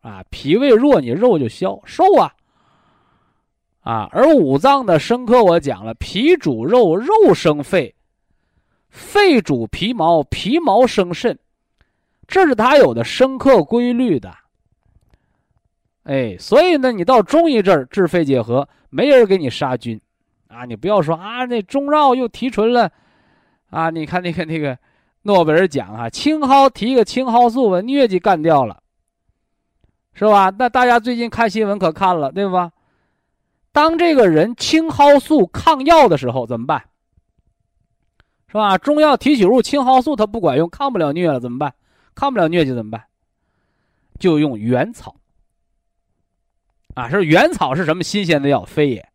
[0.00, 2.34] 啊，脾胃弱，你肉就消瘦啊。
[3.82, 7.94] 啊，而五脏的生科我讲了，脾主肉，肉生肺；
[8.92, 11.36] 肺主皮毛，皮毛生肾，
[12.28, 14.32] 这是它有的生克规律的。
[16.04, 20.00] 哎，所以呢，你到中医这儿治肺结核，没人给你杀菌，
[20.48, 22.92] 啊，你不要说啊，那中药又提纯了，
[23.70, 24.78] 啊，你看那个那个
[25.22, 28.78] 诺贝尔奖啊，青蒿提个青蒿素把疟疾干掉了。
[30.14, 30.52] 是吧？
[30.58, 32.70] 那大家最近看新闻可看了，对吧？
[33.72, 36.84] 当这个人青蒿素抗药的时候怎么办？
[38.52, 38.76] 是吧？
[38.76, 41.72] 中药提取物青蒿素它不管用，抗不了疟了怎么办？
[42.14, 43.02] 抗不了疟疾怎么办？
[44.18, 45.16] 就用原草。
[46.92, 48.62] 啊，是原草是什么新鲜的药？
[48.66, 49.08] 非也，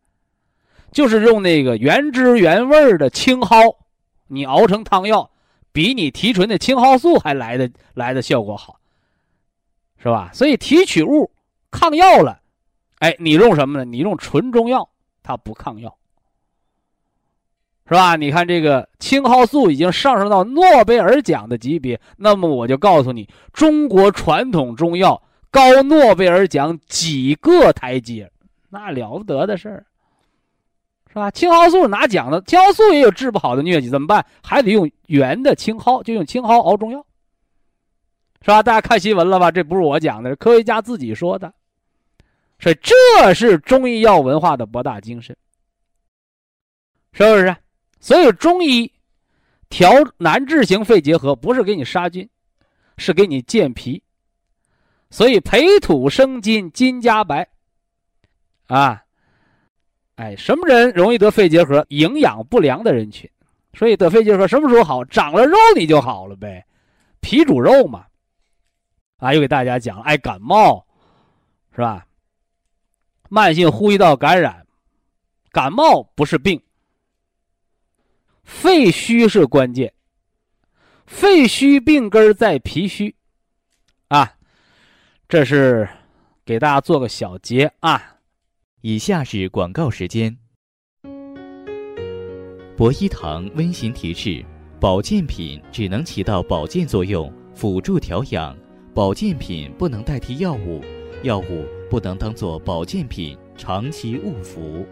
[0.90, 3.76] 就是用那个原汁原味的青蒿，
[4.26, 5.30] 你熬成汤药，
[5.70, 8.80] 比你提纯的青蒿素还来的来的效果好，
[9.98, 10.32] 是吧？
[10.34, 11.30] 所以提取物
[11.70, 12.40] 抗药了，
[12.98, 13.84] 哎，你用什么呢？
[13.84, 14.90] 你用纯中药，
[15.22, 15.96] 它不抗药，
[17.88, 18.16] 是吧？
[18.16, 28.30] 你看这个青蒿素已经上升到诺贝尔奖的级别，那么我就告诉你，中国传统中药高诺贝尔奖几个台阶，
[28.68, 29.86] 那了不得的事儿。
[31.08, 31.30] 是吧？
[31.30, 34.22] 青蒿素拿奖的，青蒿素也有治不好的疟疾，怎么办？
[34.42, 37.02] 还得用原的青蒿，就用青蒿熬中药，
[38.42, 38.62] 是吧？
[38.62, 39.50] 大家看新闻了吧？
[39.50, 41.50] 这不是我讲的，是科学家自己说的，
[42.58, 45.34] 所以这是中医药文化的博大精深，
[47.12, 47.56] 是不是？
[48.00, 48.92] 所以中医
[49.68, 52.28] 调难治型肺结核不是给你杀菌，
[52.96, 54.02] 是给你健脾，
[55.10, 57.48] 所以培土生金，金加白，
[58.66, 59.02] 啊。
[60.16, 61.86] 哎，什么人容易得肺结核？
[61.90, 63.30] 营养不良的人群，
[63.72, 65.04] 所以得肺结核什么时候好？
[65.04, 66.66] 长了肉你就好了呗，
[67.20, 68.04] 脾主肉嘛。
[69.18, 70.84] 啊，又给大家讲了，爱感冒，
[71.72, 72.04] 是吧？
[73.28, 74.66] 慢性呼吸道感染，
[75.52, 76.60] 感冒不是病，
[78.48, 79.92] 肺虚是关键，
[81.06, 83.14] 肺虚病根在脾虚，
[84.08, 84.36] 啊，
[85.28, 85.86] 这是
[86.46, 88.16] 给大家做个小结啊。
[88.80, 90.38] 以下是广告时间。
[92.74, 94.42] 博一堂温馨提示：
[94.80, 98.56] 保健品只能起到保健作用，辅助调养；
[98.94, 100.82] 保健品不能代替药物，
[101.22, 104.86] 药物不能当做保健品长期误服。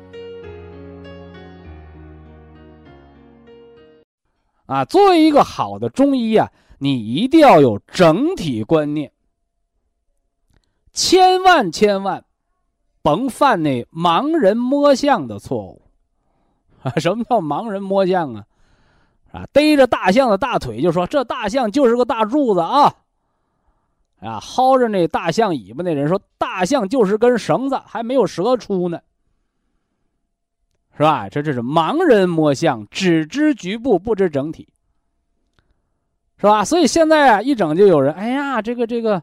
[4.66, 9.10] 啊，作为一个好的中医啊，你一定要有整体观念，
[10.92, 12.22] 千万千万。
[13.02, 15.80] 甭犯那盲人摸象的错误，
[16.82, 16.90] 啊！
[16.96, 18.44] 什么叫盲人摸象啊？
[19.30, 22.92] 啊，逮着大象的大腿就说这大象就是个大柱子啊！
[24.18, 28.98] 啊，薅着那大象尾巴那人说大象就是根绳子，还没有蛇出呢，
[30.96, 31.28] 是吧？
[31.28, 34.68] 这这是盲人摸象，只知局部不知整体，
[36.38, 36.64] 是吧？
[36.64, 39.22] 所以现在啊，一整就有人，哎呀，这个这个。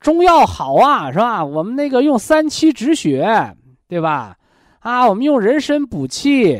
[0.00, 1.44] 中药好啊，是吧？
[1.44, 4.36] 我们那个用三七止血，对吧？
[4.80, 6.56] 啊，我们用人参补气，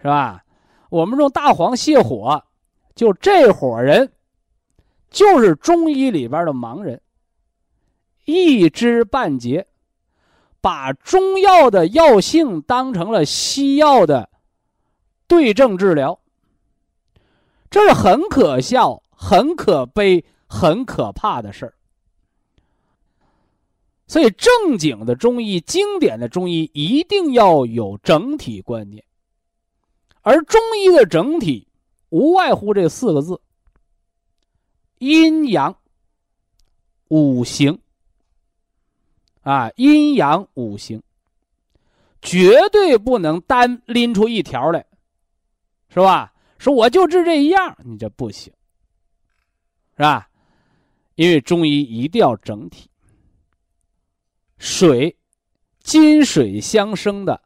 [0.00, 0.42] 是吧？
[0.88, 2.42] 我们用大黄泻火，
[2.94, 4.10] 就这伙人，
[5.10, 6.98] 就是中医里边的盲人，
[8.24, 9.66] 一知半解，
[10.66, 14.28] 把中药的药性当成了西药的
[15.28, 16.18] 对症治疗，
[17.70, 21.74] 这是很可笑、很可悲、很可怕的事儿。
[24.08, 29.04] 所以，正经的中医、经典的中医一定要有整体观念，
[30.22, 31.68] 而中医的整体
[32.08, 33.40] 无外乎这四个字：
[34.98, 35.76] 阴阳、
[37.06, 37.78] 五行。
[39.46, 41.00] 啊，阴阳五行，
[42.20, 44.84] 绝对不能单拎出一条来，
[45.88, 46.32] 是吧？
[46.58, 48.52] 说我就治这一样，你这不行，
[49.96, 50.28] 是吧？
[51.14, 52.90] 因为中医一定要整体。
[54.58, 55.16] 水，
[55.78, 57.40] 金水相生的，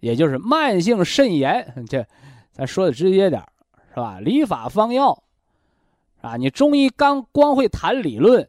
[0.00, 1.84] 也就是慢性肾炎。
[1.86, 2.02] 这，
[2.50, 3.46] 咱说的直接点
[3.90, 4.18] 是吧？
[4.20, 5.22] 理法方药，
[6.22, 8.48] 啊，你中医刚光会谈理论，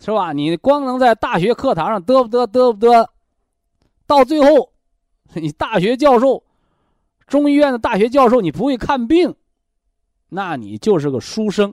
[0.00, 0.32] 是吧？
[0.32, 3.06] 你光能在大学课堂上嘚不嘚嘚不嘚，
[4.06, 4.72] 到最后，
[5.34, 6.42] 你大学教授，
[7.26, 9.32] 中医院的大学教授，你不会看病，
[10.30, 11.72] 那你就是个书生，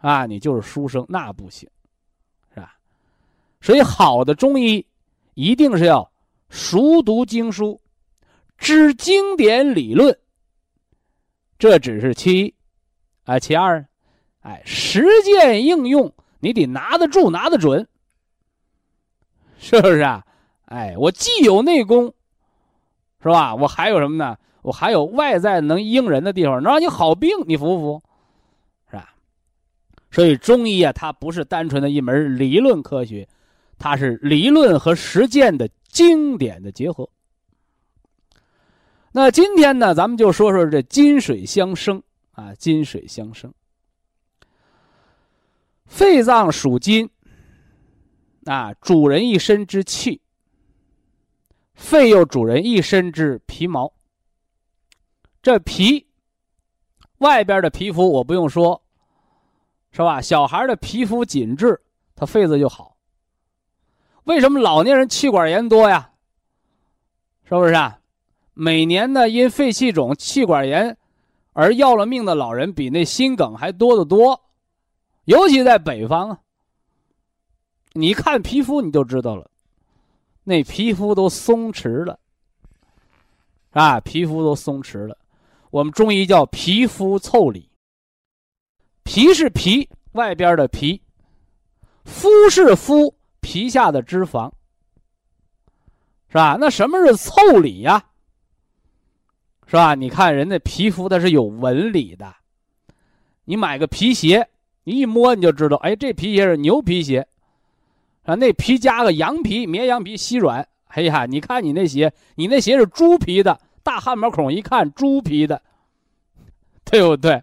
[0.00, 1.68] 啊，你就是书生，那不行。
[2.54, 2.74] 是吧
[3.60, 4.84] 所以，好的中医
[5.34, 6.10] 一定是要
[6.48, 7.78] 熟读经书，
[8.56, 10.18] 知经典理论。
[11.58, 12.54] 这只是其一，
[13.24, 13.86] 啊，其二，
[14.40, 17.86] 哎，实践应用你得拿得住、拿得准，
[19.60, 20.26] 是不是啊？
[20.64, 22.12] 哎，我既有内功，
[23.22, 23.54] 是吧？
[23.54, 24.36] 我还有什么呢？
[24.62, 28.02] 我还有外在能应人的地方，能让你好病，你服不服？
[28.90, 29.14] 是吧？
[30.10, 33.28] 所以，中医啊，它不是单纯的一门理论科学。
[33.78, 37.08] 它是理论和实践的经典的结合。
[39.12, 43.52] 那今天呢，咱们就说说这金水相生啊，金水相生。
[45.92, 47.10] 肺脏属金，
[48.46, 50.22] 啊，主人一身之气；
[51.74, 53.92] 肺又主人一身之皮毛。
[55.42, 56.06] 这皮，
[57.18, 58.82] 外边的皮肤我不用说，
[59.90, 60.18] 是吧？
[60.18, 61.78] 小孩的皮肤紧致，
[62.16, 62.96] 他肺子就好。
[64.24, 66.12] 为什么老年人气管炎多呀？
[67.44, 68.00] 是不是啊？
[68.54, 70.96] 每年呢，因肺气肿、气管炎，
[71.52, 74.42] 而要了命的老人比那心梗还多得多，
[75.24, 76.40] 尤其在北方啊。
[77.94, 79.50] 你看皮肤你就知道了，
[80.44, 82.18] 那皮肤都松弛了，
[83.72, 85.18] 啊，皮肤都松弛了。
[85.70, 87.70] 我们中医叫皮肤腠理，
[89.02, 91.02] 皮是皮外边的皮，
[92.04, 94.50] 肤是肤皮下的脂肪，
[96.28, 96.56] 是吧？
[96.58, 98.02] 那什么是腠理呀？
[99.66, 99.94] 是吧？
[99.94, 102.34] 你看人的皮肤它是有纹理的，
[103.44, 104.48] 你买个皮鞋，
[104.84, 107.26] 你一摸你就知道，哎，这皮鞋是牛皮鞋。
[108.24, 110.66] 啊，那皮加个羊皮、绵羊皮，稀软。
[110.88, 115.62] 哎呀，你看你那鞋，你那鞋是猪皮的，大汗毛孔，一看猪皮的，
[116.84, 117.42] 对不对？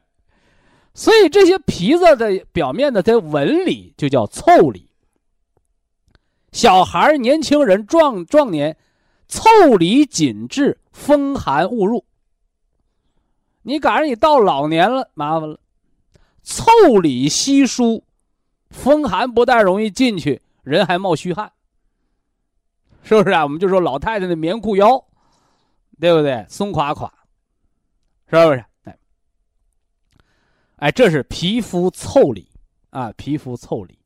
[0.93, 4.89] 所以这些皮子的表面的这纹理就叫凑理。
[6.51, 8.75] 小孩、年轻人、壮壮年，
[9.27, 12.03] 凑理紧致，风寒勿入。
[13.61, 15.59] 你赶上你到老年了，麻烦了，
[16.49, 18.03] 腠理稀疏，
[18.71, 20.41] 风寒不但容易进去。
[20.63, 21.51] 人还冒虚汗，
[23.03, 23.43] 是不是啊？
[23.43, 25.03] 我们就说老太太的棉裤腰，
[25.99, 26.43] 对不对？
[26.49, 27.11] 松垮垮，
[28.27, 28.65] 是不是？
[28.85, 28.97] 哎，
[30.77, 32.49] 哎，这是皮肤腠理
[32.89, 33.99] 啊，皮肤腠理。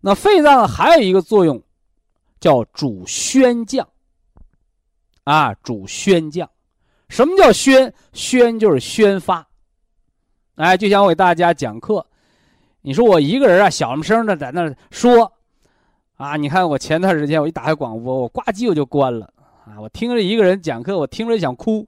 [0.00, 1.62] 那肺脏还有一个作用，
[2.40, 3.86] 叫主宣降
[5.24, 6.50] 啊，主宣降。
[7.08, 7.92] 什么叫宣？
[8.12, 9.47] 宣就是宣发。
[10.58, 12.06] 哎，就像我给大家讲课，
[12.82, 15.32] 你说我一个人啊，小声的在那说。
[16.18, 16.34] 啊！
[16.34, 19.32] 你看我前段时间我一打开广播，我呱唧我就关了
[19.64, 19.80] 啊！
[19.80, 21.86] 我听着一个人讲课，我听着想哭。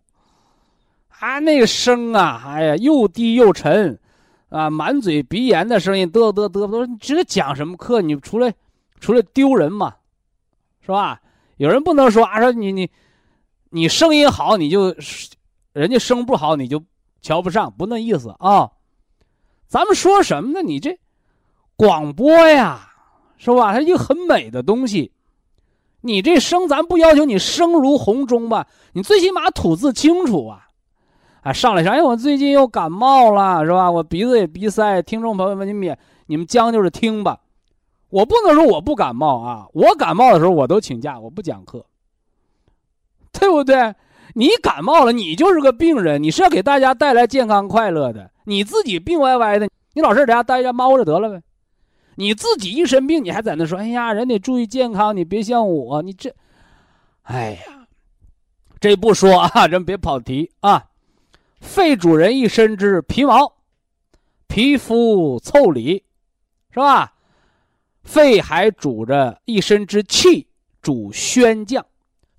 [1.18, 3.99] 啊，那个声啊，哎呀，又低又沉，
[4.49, 6.87] 啊，满嘴鼻炎的声音，嘚嘚嘚嘚。
[6.87, 8.01] 你这讲什么课？
[8.01, 8.55] 你出来，
[9.01, 9.97] 出来丢人嘛，
[10.81, 11.21] 是吧？
[11.57, 12.89] 有人不能说啊，说你你，
[13.71, 14.95] 你声音好你就，
[15.73, 16.81] 人家声不好你就
[17.21, 18.71] 瞧不上，不那意思啊。
[19.66, 20.62] 咱们说什么呢？
[20.62, 20.99] 你这
[21.77, 22.87] 广播呀。
[23.43, 23.73] 是吧？
[23.73, 25.12] 它一个很美的东西，
[26.03, 28.66] 你这声咱不要求你声如洪钟吧？
[28.93, 30.68] 你最起码吐字清楚啊！
[31.41, 33.91] 啊，上来说，哎，我最近又感冒了，是吧？
[33.91, 35.01] 我鼻子也鼻塞。
[35.01, 37.41] 听众朋友们，你免你们将就着听吧。
[38.11, 41.87] 我不能说我不感冒啊，我感冒的时候我都请假，我不讲课，
[43.33, 43.95] 对不对？
[44.35, 51.43] 你感冒了，你就是个病人，你是要给大家带来健康快乐的，你自己病歪歪的，你老是在家待着猫着得了呗。
[52.16, 56.35] 你自己一生病，你还在那说：“哎呀，人得注意健康，你别像我，你这……
[57.22, 57.87] 哎呀，
[58.78, 60.85] 这不说啊，人别跑题啊。
[61.61, 63.53] 肺主人一身之皮毛，
[64.49, 66.05] 皮肤腠理，
[66.70, 67.12] 是吧？
[68.03, 70.47] 肺还主着一身之气，
[70.83, 71.85] 主宣降。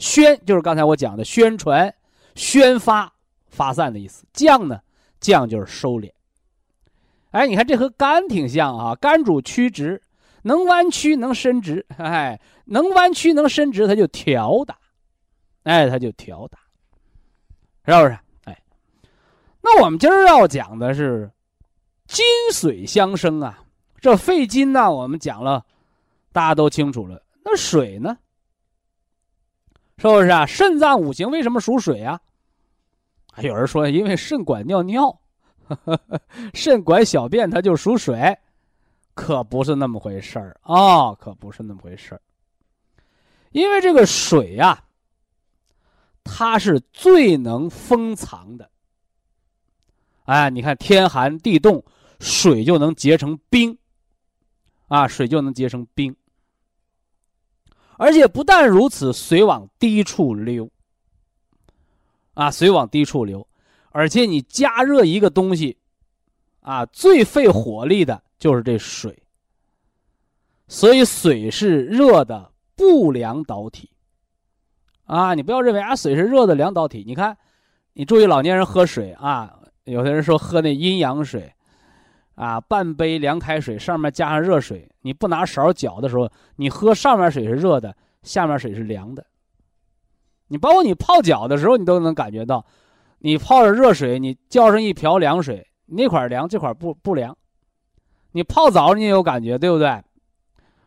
[0.01, 1.93] 宣就是刚才我讲的宣传、
[2.33, 3.13] 宣发、
[3.49, 4.25] 发散的意思。
[4.33, 4.81] 降呢，
[5.19, 6.11] 降就是收敛。”
[7.29, 10.01] 哎，你看这和肝挺像啊，肝主曲直，
[10.41, 14.75] 能弯曲能伸直，哎，能弯曲能伸直，它就调打，
[15.63, 16.57] 哎，它就调打，
[17.85, 18.17] 是不是？
[18.45, 18.59] 哎，
[19.61, 21.31] 那我们今儿要讲的是
[22.07, 23.63] 金水相生啊，
[24.01, 25.63] 这肺金呢，我们讲了，
[26.33, 27.23] 大家都清楚了。
[27.45, 28.17] 那水呢？
[30.01, 30.47] 是不是啊？
[30.47, 32.19] 肾脏五行为什么属水啊？
[33.37, 35.15] 有人说，因为肾管尿尿。
[36.55, 38.35] 肾管小便，它就属水，
[39.13, 41.13] 可不是那么回事儿啊！
[41.13, 42.21] 可不是那么回事儿。
[43.51, 44.83] 因为这个水呀，
[46.23, 48.67] 它是最能封藏的。
[50.23, 51.85] 哎，你看天寒地冻，
[52.19, 53.77] 水就能结成冰，
[54.87, 56.15] 啊，水就能结成冰。
[58.01, 60.67] 而且不但如此，水往低处流，
[62.33, 63.47] 啊，水往低处流。
[63.91, 65.77] 而且你加热一个东西，
[66.61, 69.21] 啊，最费火力的就是这水。
[70.67, 73.91] 所以水是热的不良导体。
[75.03, 77.03] 啊，你不要认为啊，水是热的良导体。
[77.05, 77.37] 你看，
[77.93, 81.53] 你注意老年人喝水啊，有的人说喝那阴阳水，
[82.36, 89.25] 啊，半杯凉开水上面加上热水，你不拿勺搅的时候，你喝上面水是热的，下面水是凉的。
[90.47, 92.65] 你包括你泡脚的时候，你都能感觉到。
[93.19, 97.38] 你泡着热水，你浇上一瓢凉水，那块凉，这块不不凉。
[98.32, 99.88] 你泡澡你也有感觉，对不对？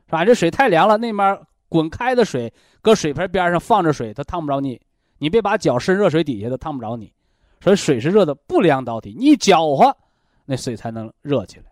[0.06, 0.24] 是吧？
[0.24, 1.38] 这水太凉了，那面
[1.68, 4.80] 滚开的水搁水盆边上放着水，它烫不着你。
[5.18, 7.12] 你别把脚伸热水底下，它烫不着你。
[7.60, 9.96] 所以水是热的不凉导体，你搅和，
[10.44, 11.64] 那水才能热起来。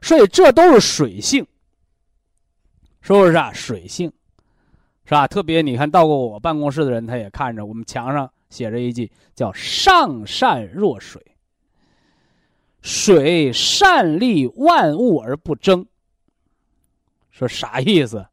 [0.00, 1.46] 所以这都是水性，
[3.00, 3.52] 是不是啊？
[3.52, 4.12] 水性，
[5.04, 5.26] 是吧？
[5.26, 8.30] 特别你看到过我办公室的人，他也看着我们墙上。
[8.50, 11.22] 写着一句叫“上善若水”，
[12.80, 15.86] 水善利万物而不争。
[17.30, 18.26] 说啥意思？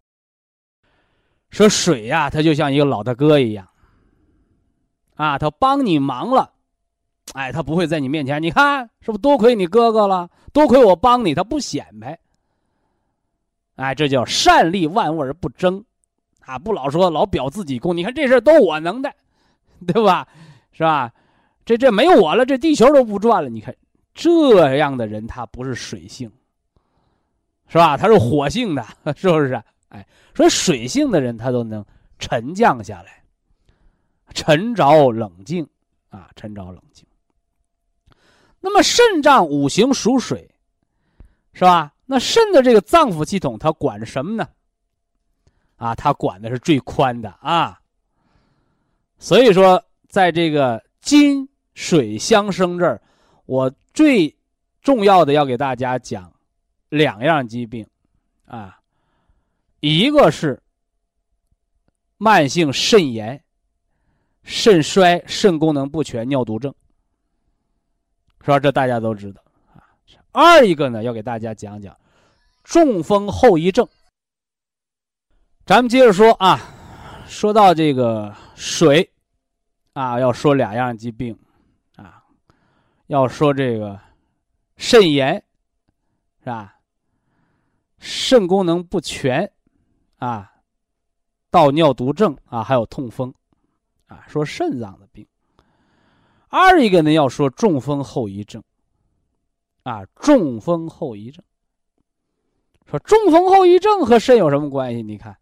[1.49, 3.67] 说水呀，它就像一个老大哥一样，
[5.15, 6.53] 啊，他帮你忙了，
[7.33, 10.29] 哎，他不会在你面前，你看是不是多亏你哥哥了？
[10.53, 12.17] 多亏我帮你，他不显摆。
[13.75, 15.83] 哎，这叫善利万物而不争，
[16.41, 17.97] 啊，不老说老表自己功。
[17.97, 19.13] 你看这事都我能的，
[19.85, 20.25] 对吧？
[20.71, 21.11] 是吧？
[21.65, 23.49] 这这没我了，这地球都不转了。
[23.49, 23.75] 你看
[24.13, 26.31] 这样的人，他不是水性，
[27.67, 27.97] 是吧？
[27.97, 28.85] 他是火性的，
[29.17, 29.61] 是不是？
[29.89, 31.83] 哎，说水性的人，他都能
[32.17, 33.23] 沉降下来，
[34.33, 35.67] 沉着冷静
[36.09, 37.05] 啊，沉着冷静。
[38.65, 40.49] 那么肾脏五行属水，
[41.53, 41.93] 是吧？
[42.07, 44.49] 那肾的这个脏腑系统，它管什么呢？
[45.75, 47.79] 啊，它管的是最宽的啊。
[49.19, 52.99] 所以说，在这个金水相生这儿，
[53.45, 54.35] 我最
[54.81, 56.33] 重要的要给大家讲
[56.89, 57.85] 两样疾病
[58.45, 58.79] 啊，
[59.79, 60.59] 一个是
[62.17, 63.43] 慢性肾炎、
[64.41, 66.73] 肾衰、肾功能不全、尿毒症，
[68.45, 68.59] 是吧？
[68.59, 69.41] 这大家都知道
[69.73, 69.81] 啊。
[70.31, 71.97] 二一个呢，要给大家讲讲
[72.63, 73.87] 中风后遗症。
[75.65, 76.61] 咱们接着说啊，
[77.27, 79.11] 说到这个水
[79.93, 81.35] 啊，要说两样疾病
[81.95, 82.23] 啊，
[83.07, 83.99] 要说这个
[84.77, 85.43] 肾炎
[86.41, 86.77] 是吧？
[87.97, 89.51] 肾功能不全
[90.17, 90.53] 啊，
[91.49, 93.33] 到尿毒症啊，还有痛风
[94.05, 95.25] 啊，说肾脏的病。
[96.49, 98.63] 二一个呢，要说中风后遗症。
[99.83, 101.43] 啊，中风后遗症。
[102.89, 105.03] 说中风后遗症和肾有什么关系？
[105.03, 105.35] 你看，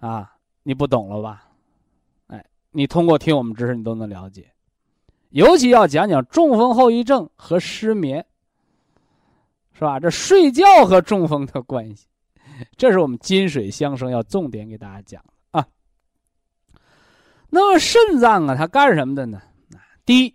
[0.00, 1.48] 啊，你不懂了吧？
[2.26, 4.52] 哎，你通过听我们知识，你都能了解。
[5.30, 8.24] 尤其要讲讲中风后遗症和失眠，
[9.72, 10.00] 是吧？
[10.00, 12.06] 这睡觉和中风的关系，
[12.76, 15.66] 这是我们金水相生要重点给大家讲的啊。
[17.50, 19.42] 那么肾脏啊，它干什么的呢？
[20.08, 20.34] 第一，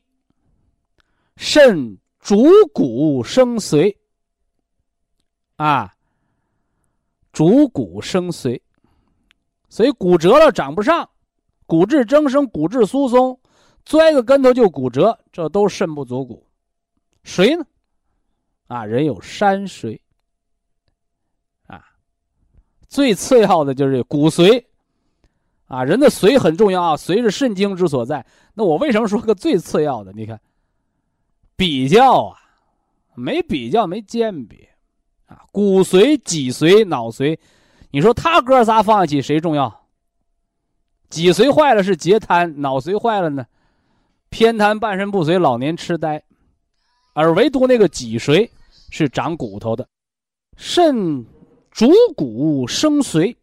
[1.35, 1.97] 肾。
[2.19, 3.97] 主骨生髓，
[5.57, 5.93] 啊，
[7.33, 8.61] 主骨生髓，
[9.67, 11.09] 所以骨折了长不上，
[11.65, 13.37] 骨质增生、骨质疏松，
[13.83, 16.47] 摔个跟头就骨折，这都肾不足骨。
[17.25, 17.65] 髓呢？
[18.67, 19.99] 啊，人有山髓，
[21.65, 21.83] 啊，
[22.87, 24.65] 最次要的就是骨髓，
[25.67, 28.25] 啊，人的髓很重要啊，髓是肾精之所在。
[28.53, 30.11] 那我为什么说个最次要的？
[30.13, 30.39] 你看。
[31.55, 32.37] 比较啊，
[33.13, 34.67] 没比较没鉴别，
[35.27, 37.37] 啊，骨髓、脊髓、脑髓，
[37.91, 39.85] 你说他哥仨放一起谁重要？
[41.09, 43.45] 脊髓坏了是截瘫，脑髓坏了呢，
[44.29, 46.21] 偏瘫、半身不遂、老年痴呆，
[47.13, 48.49] 而唯独那个脊髓
[48.89, 49.87] 是长骨头的，
[50.57, 51.23] 肾
[51.69, 53.35] 主骨生髓，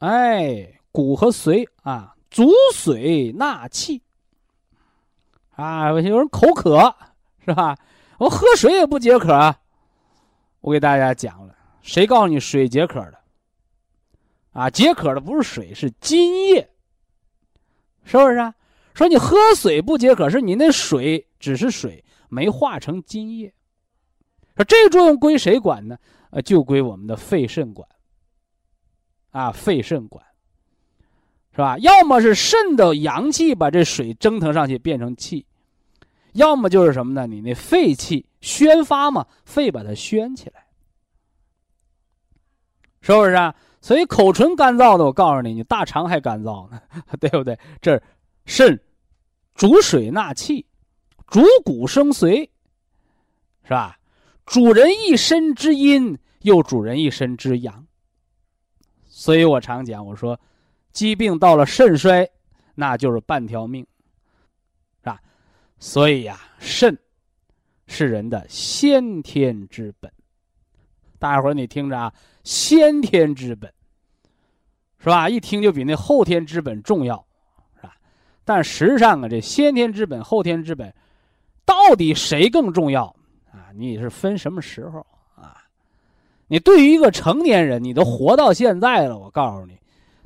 [0.00, 4.02] 哎，骨和髓啊，主髓纳气。
[5.56, 6.94] 啊，有人口渴，
[7.44, 7.76] 是吧？
[8.18, 9.60] 我喝水也不解渴啊。
[10.60, 13.18] 我给大家讲了，谁告诉你水解渴的？
[14.52, 16.70] 啊，解渴的不是水，是津液，
[18.04, 18.54] 是不是啊？
[18.94, 23.54] 说你喝水不解渴，是你那水只是水，没化成津液。
[24.56, 25.96] 说这个作用归谁管呢？
[26.30, 27.88] 呃，就归我们的肺肾管。
[29.30, 30.24] 啊，肺肾管。
[31.60, 31.76] 是吧？
[31.80, 35.44] 要么是肾的阳气把这水蒸腾上去变成气，
[36.32, 37.26] 要么就是什么呢？
[37.26, 40.64] 你那肺气宣发嘛，肺把它宣起来，
[43.02, 43.54] 是不是啊？
[43.82, 46.80] 所以口唇干燥的，我告诉你，你大肠还干燥呢，
[47.20, 47.58] 对不对？
[47.82, 48.02] 这
[48.46, 48.80] 肾
[49.54, 50.64] 主水纳气，
[51.26, 52.48] 主骨生髓，
[53.64, 53.98] 是吧？
[54.46, 57.86] 主人一身之阴，又主人一身之阳。
[59.04, 60.40] 所以我常讲，我说。
[60.92, 62.28] 疾病到了肾衰，
[62.74, 63.86] 那就是半条命，
[65.02, 65.20] 是吧？
[65.78, 66.96] 所以呀，肾
[67.86, 70.10] 是人的先天之本。
[71.18, 72.12] 大家伙儿你听着啊，
[72.44, 73.72] 先天之本，
[74.98, 75.28] 是吧？
[75.28, 77.24] 一听就比那后天之本重要，
[77.76, 77.94] 是吧？
[78.44, 80.92] 但实际上啊，这先天之本、后天之本，
[81.64, 83.04] 到底谁更重要
[83.52, 83.70] 啊？
[83.74, 85.62] 你是分什么时候啊？
[86.48, 89.78] 你对于一个成年人，你都活到现在了，我告诉你。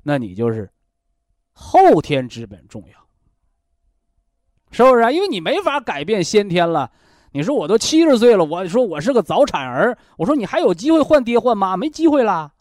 [0.05, 0.71] 那你就是
[1.53, 3.07] 后天之本重要，
[4.71, 5.11] 是不是啊？
[5.11, 6.93] 因为你没法改变先天了。
[7.33, 11.77] 你说我都七十岁了，我说我是个早产儿，我说你还有机会换爹换妈？
[11.77, 12.53] 没机会啦。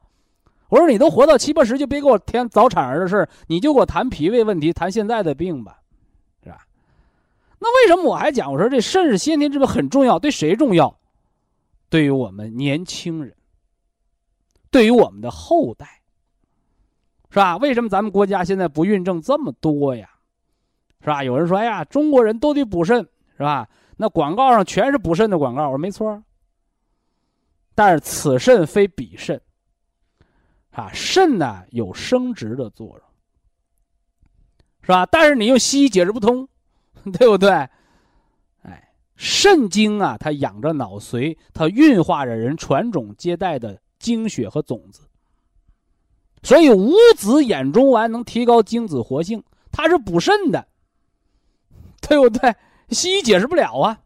[0.70, 5.82] 我说你都活到七八十，就别给我谈早产儿的事儿，你就给我谈脾胃问题，谈现在的病吧，
[6.44, 6.66] 是吧？
[7.60, 10.18] 那为什么我还讲我说这肾是先天之本很重要？
[10.18, 10.98] 对谁重要？
[11.90, 13.36] 对于我们年轻人，
[14.72, 16.02] 对于我们的后代，
[17.34, 17.58] 是吧？
[17.58, 20.08] 为什么咱们国家现在不孕症这么多呀？
[21.02, 21.24] 是吧？
[21.24, 23.00] 有人说，哎呀，中国人都得补肾，
[23.36, 23.68] 是吧？
[23.98, 26.24] 那广告上全是补肾的广告，我说没错。
[27.74, 29.42] 但是此肾非彼肾，
[30.70, 33.00] 啊，肾呢有生殖的作用，
[34.84, 35.04] 是吧？
[35.08, 36.48] 但是你用西医解释不通，
[37.18, 37.50] 对不对？
[38.62, 45.02] 哎，肾精啊，它养着脑髓，它运化着人传种接代的精血和种子，
[46.44, 49.42] 所以五子眼中丸能提高精子活性，
[49.72, 50.68] 它是补肾的，
[52.02, 52.54] 对不对？
[52.90, 54.02] 西医解释不了啊，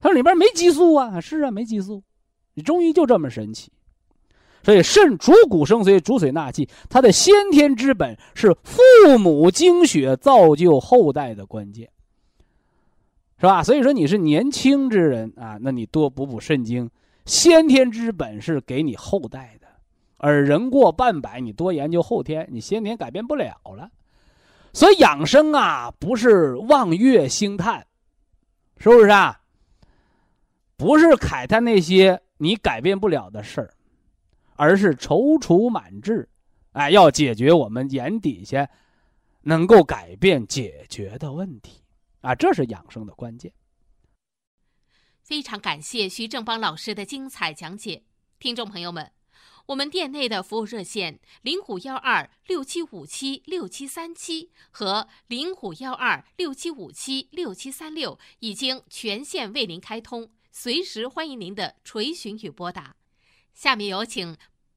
[0.00, 2.02] 它里边没激素啊，是啊，没激素。
[2.54, 3.72] 你中医就这么神奇，
[4.62, 8.82] 所以肾主骨生髓，主水纳气，它的先天之本是父
[9.18, 11.88] 母精血造就后代的关键，
[13.38, 13.62] 是吧？
[13.62, 16.90] 所以说你是年轻之人啊，那你多补补肾精，
[17.24, 19.61] 先天之本是给你后代的，
[20.22, 23.90] 而人过半百，你多研究后天，你先天改变不了了。
[24.72, 27.84] 所以养生啊，不是望月兴叹，
[28.76, 29.42] 是不是啊？
[30.76, 32.22] 不是慨叹那些。
[32.38, 33.74] 你改变不了的事儿，
[34.56, 36.28] 而是踌躇满志，
[36.72, 38.68] 哎，要解决我们眼底下
[39.42, 41.82] 能够改变解决的问题，
[42.20, 43.52] 啊，这是养生的关键。
[45.22, 48.02] 非常感谢徐正邦老师的精彩讲解，
[48.40, 49.08] 听众朋友们，
[49.66, 60.28] 我们店内的服务热线零五幺二六七五七六七三七和零五幺二六七五七六七三六已经全线为您开通。
[60.50, 62.96] 随时欢迎您的垂询与拨打。
[63.54, 64.36] 下面有请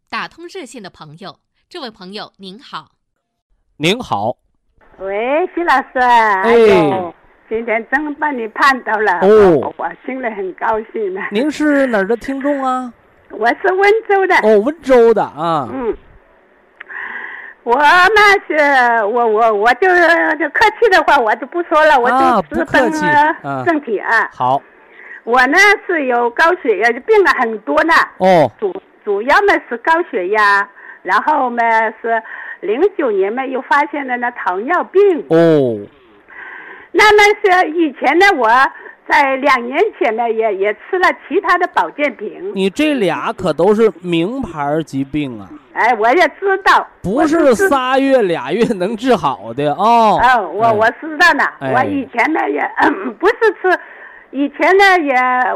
[0.10, 1.40] 打通热线的朋友。
[1.68, 2.92] 这位朋友您好，
[3.78, 4.38] 您好，
[5.00, 7.14] 喂，徐老师，哎呦，
[7.50, 11.22] 今天真把你盼到了，哦，我心里很高兴呢。
[11.32, 12.94] 您是哪儿的听众啊？
[13.38, 14.36] 我是温州的。
[14.44, 15.68] 哦，温州的啊。
[15.72, 15.96] 嗯，
[17.64, 22.92] 我那是，我我我就是客气的话我就不说了，我就直奔
[23.66, 24.30] 正题啊。
[24.34, 24.62] 好。
[25.24, 25.58] 我呢
[25.88, 27.94] 是有高血压，就病了很多呢。
[28.20, 28.72] 哦，主
[29.04, 30.70] 主要呢是高血压，
[31.02, 31.64] 然后呢
[32.00, 32.22] 是
[32.60, 35.26] 零九年嘛又发现了那糖尿病。
[35.30, 35.82] 哦，
[36.92, 38.48] 那么是以前呢，我
[39.08, 42.52] 在两年前呢也也吃了其他的保健品。
[42.56, 45.50] 你这俩可都是名牌疾病啊！
[45.74, 50.20] 哎，我也知道，不是仨月俩月能治好的哦。
[50.22, 52.62] 哦，我我知道呢，我以前呢也
[53.20, 53.80] 不是吃。
[54.32, 55.14] 以前呢，也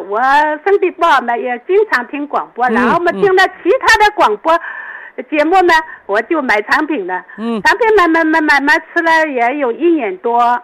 [0.07, 0.21] 我
[0.63, 4.57] 身体不好嘛，也经常听广播，然后嘛听了其他的广播
[5.29, 5.73] 节目呢，
[6.05, 7.25] 我就买产品了。
[7.37, 10.61] 嗯，产品买买买买买吃了也有一年多，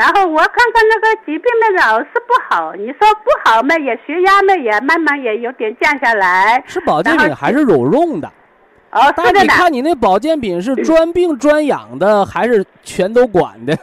[0.00, 6.64] 然后我看看那个疾病呢老是不好，你说不好嘛，也血压嘛也慢慢也有点降下来。
[6.66, 8.26] 吃保健品还是有用的。
[8.92, 9.12] 哦。
[9.14, 13.76] 但你看你那保健品是专病专养的，还是全都管的？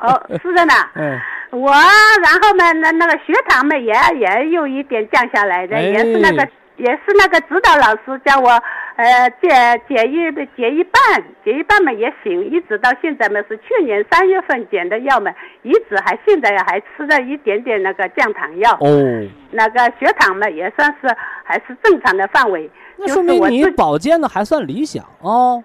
[0.00, 0.74] 哦，是的呢。
[0.96, 1.16] 嗯。
[1.52, 8.60] 我然后嘛，那那个血糖嘛也也有一点降下来的，也是那个也是那个指导老师叫我，
[8.96, 15.30] 呃，减减一减一半，减一半嘛也行，一直到现在嘛是去年三月份减的药嘛，
[15.62, 18.72] 一直还现在还吃了一点点那个降糖药。
[18.80, 19.28] 哦。
[19.50, 22.70] 那个血糖嘛也算是还是正常的范围。
[22.96, 25.62] 那说明你保健的还算理想哦。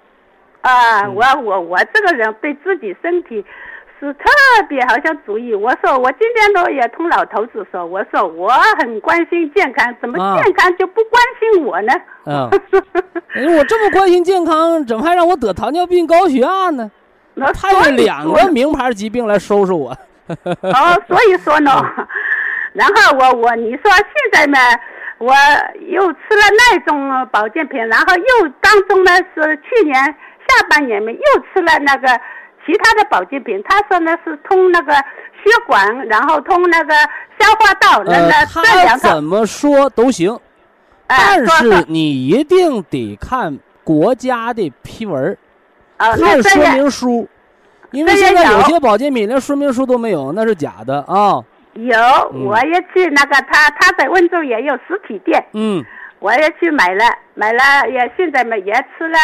[0.59, 3.45] 啊，我我我这个人对自己身体。
[4.07, 4.25] 是特
[4.67, 8.49] 别好像主意，我说我今天都也同老头子说，我说我
[8.79, 11.93] 很关心健康，怎么健康就不关心我呢？
[12.25, 12.49] 嗯，
[13.35, 16.89] 哎，我这么关心健康，怎么还让我得糖尿病、高血压呢？
[17.35, 19.91] 那派了两个名牌疾病来收拾我。
[20.29, 21.71] 哦， 所以说呢，
[22.73, 24.57] 然后我我你说现在呢，
[25.19, 25.33] 我
[25.87, 31.19] 又吃了那种保健品，然后又当中呢是去年下半年嘛又
[31.53, 32.19] 吃了那个。
[32.65, 36.93] 其他的保健品，他说呢是通那个血管，然后通那个
[37.39, 40.39] 消化道，那那这两他怎么说都行，
[41.07, 45.37] 但是你一定得看国家的批文，
[45.97, 47.27] 看说明书，
[47.91, 48.61] 因为现在有。
[48.61, 51.43] 些保健品连说明书都没有，那是假的啊。
[51.73, 51.97] 有，
[52.45, 55.83] 我也去那个他他在温州也有实体店，嗯，
[56.19, 59.17] 我也去买了，买了也现在嘛也吃了。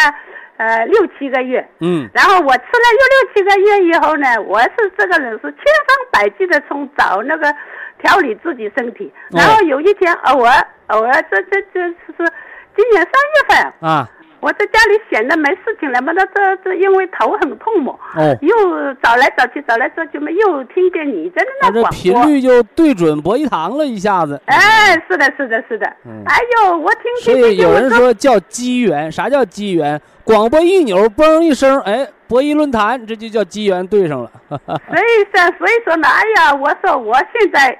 [0.58, 7.54] 呃，六七个月，嗯，然后我吃了又六七个月以后呢，我是这个人是千方百计的从找那个
[8.02, 12.32] 调理自己身体，然后有一天偶尔偶尔这这这是
[12.76, 14.08] 今年三月份啊，
[14.40, 21.90] 我在家里闲的没事情了嘛，那这这因为头很痛嘛，哦，又找来找去找来找去嘛，又听见你在那广播。
[21.90, 24.40] 频率就对准博一堂了，一下子。
[24.46, 25.86] 哎，是的，是的，是的。
[26.04, 26.36] 嗯哎
[26.66, 30.00] 呦，我听所听听听，以有人说叫机缘，啥叫机缘？
[30.24, 34.30] 广播一扭，嘣一声，哎，博弈论坛，这就叫机缘对上了。
[34.48, 37.76] 所以说，所以说呢，哎呀，我说我现在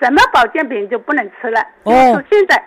[0.00, 2.62] 什么保健品就不能吃了，哦就是现在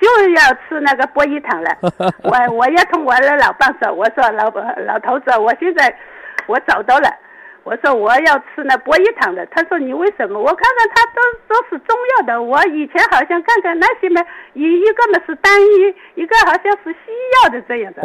[0.00, 1.70] 就要吃那个博益糖了。
[2.22, 4.50] 我我要同我的老伴说，我说老
[4.86, 5.94] 老头子，我现在
[6.46, 7.08] 我找到了。
[7.64, 10.40] 我说我要吃那博益糖的，他说你为什么？
[10.40, 14.24] 我看看他都都是中药的，我以前好像看看那些嘛，
[14.54, 17.12] 一一个嘛是单一，一个好像是西
[17.44, 18.00] 药的这样的。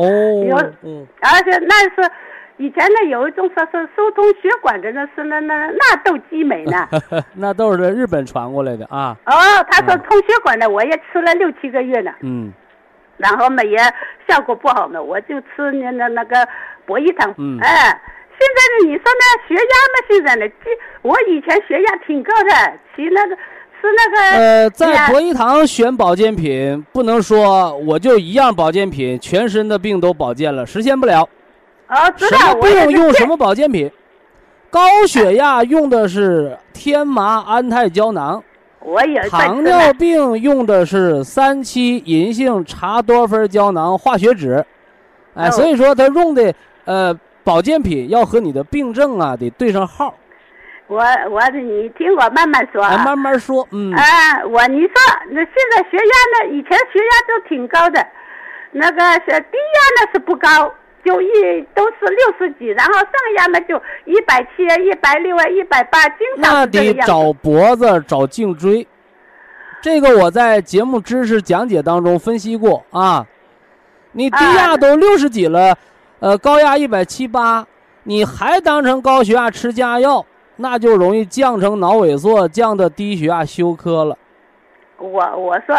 [0.46, 2.12] 有哦，嗯，而且那是
[2.58, 6.88] 以前呢有一种说是疏通血管的，那是那那纳豆激酶呢。
[7.34, 9.18] 那都是日本传过来的啊。
[9.26, 9.34] 哦，
[9.72, 12.54] 他说通血管的，我也吃了六七个月呢，嗯，
[13.18, 13.78] 然后嘛也
[14.28, 16.48] 效果不好嘛，我就吃那那那个
[16.86, 17.34] 博益堂。
[17.40, 18.02] 嗯哎，
[18.38, 20.56] 现在呢，你说呢血压嘛，现在呢，基
[21.02, 24.38] 我以前血压挺高的，骑那个吃那个。
[24.38, 31.28] 呃，在呀博一堂选保健品，不能说我就一样保健品，全身的病都保健了，实现不了。
[32.18, 33.92] 什道，么病用什么保健品？
[34.70, 38.44] 高血 压用的是天麻安泰胶囊，
[38.80, 44.66] 我也糖尿病用的是三七银杏茶多酚胶囊化学脂。
[45.36, 46.54] 哎，哦所以说他用的
[46.86, 50.16] 呃保健品要和你的病症啊得对上号。
[50.88, 50.98] 我
[51.30, 52.90] 我你听我慢慢说啊。
[52.90, 54.92] 哎，慢慢说，嗯，啊，我你说
[55.30, 56.56] 那现在血压呢？
[56.56, 58.06] 以前血压都挺高的，
[58.72, 60.72] 那个是低压呢是不高，
[61.04, 61.28] 就一
[61.76, 63.76] 都是六十几，然后上压呢就
[64.06, 66.66] 一百七、一百六啊、一百八，经常那。
[66.66, 68.88] 得找脖子，找颈椎。
[69.82, 73.26] 这个我在节目知识讲解当中分析过啊。
[74.14, 75.76] 你低压都六十几了，
[76.20, 77.66] 呃，高压一百七八，
[78.04, 80.24] 你还当成高血压吃降压药，
[80.58, 84.16] 那就容易降成脑萎缩，降到低血压休克了。
[85.00, 85.76] 我我说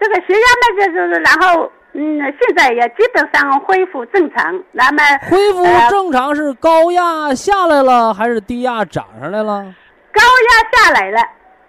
[0.00, 4.62] 这个血压呢就是，然后嗯，现在也基本上恢复正常。
[4.70, 9.64] 那么恢复呃正常是高压下来了，还是低压涨上来了？
[10.12, 11.18] 高压下来了，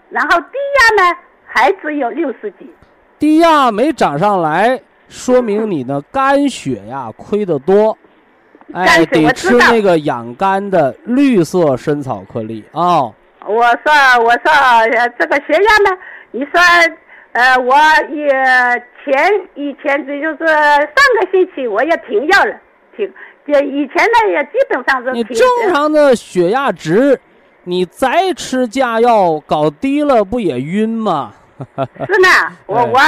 [0.09, 2.69] 然后低压呢还只有六十几。
[3.17, 7.97] 低压没涨上来，说明你的肝血呀亏得多，
[8.73, 13.03] 哎，得吃那个养肝的绿色参草颗粒啊、
[13.45, 15.97] 我说我说呃这个血压呢，
[16.31, 16.59] 你说
[17.37, 17.75] 呃我
[18.11, 18.27] 也
[19.05, 19.13] 前
[19.53, 22.59] 以前这就是上个星期我也停药了，
[22.95, 23.13] 停。
[23.45, 25.21] 就以前呢也基本上是停。
[25.21, 27.19] 你正常的血压值，
[27.63, 31.33] 你再吃降压药搞低了，不也晕吗？
[31.77, 32.99] 是呢，我哎我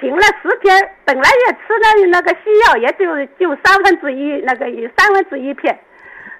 [0.00, 5.78] 停了十天，本来也吃了那个西药，也就就三分之一那个三分之一片，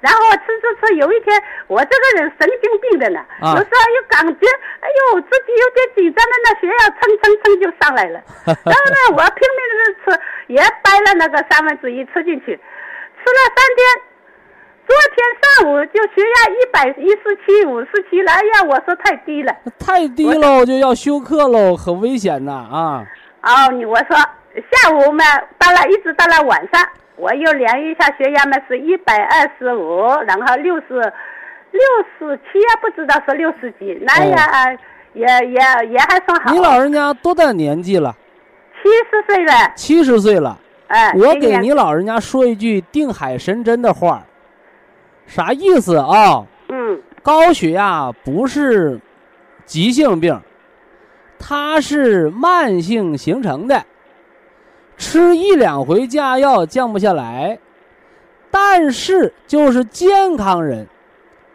[0.04, 1.32] 然后吃吃吃，有一天
[1.66, 4.46] 我这个人神经病的呢，啊有时候又感觉
[4.80, 14.14] 哎呦自己有点紧张的，那血压蹭蹭蹭就上来了， 然后呢我拼命的吃，也掰了那个三分之一吃进去，吃了三天。
[14.86, 19.50] 昨天上午就血压一百一十七、五十七了，哎呀，我说太低了。
[19.78, 23.06] 太低喽，就要休克喽，很危险呐啊！
[23.42, 25.24] 哦，你我说下午嘛，
[25.58, 26.86] 到了一直到了晚上，
[27.16, 30.94] 我又量一下血压嘛，是一百二十五，然后六十
[31.70, 31.80] 六
[32.18, 34.78] 十七啊，不知道是六十几，那呀、
[35.12, 36.52] 也也也还算好。
[36.52, 38.14] 你老人家多大年纪了？
[38.82, 40.58] 七十岁了，七十岁了。
[40.88, 44.22] 哎，我给你老人家说一句定海神针的话，
[45.26, 46.44] 啥意思啊？
[46.68, 49.00] 嗯高血压不是
[49.64, 50.38] 急性病，
[51.38, 53.82] 它是慢性形成的，
[54.96, 57.58] 吃一两回降压药降不下来。
[58.50, 60.86] 但是就是健康人，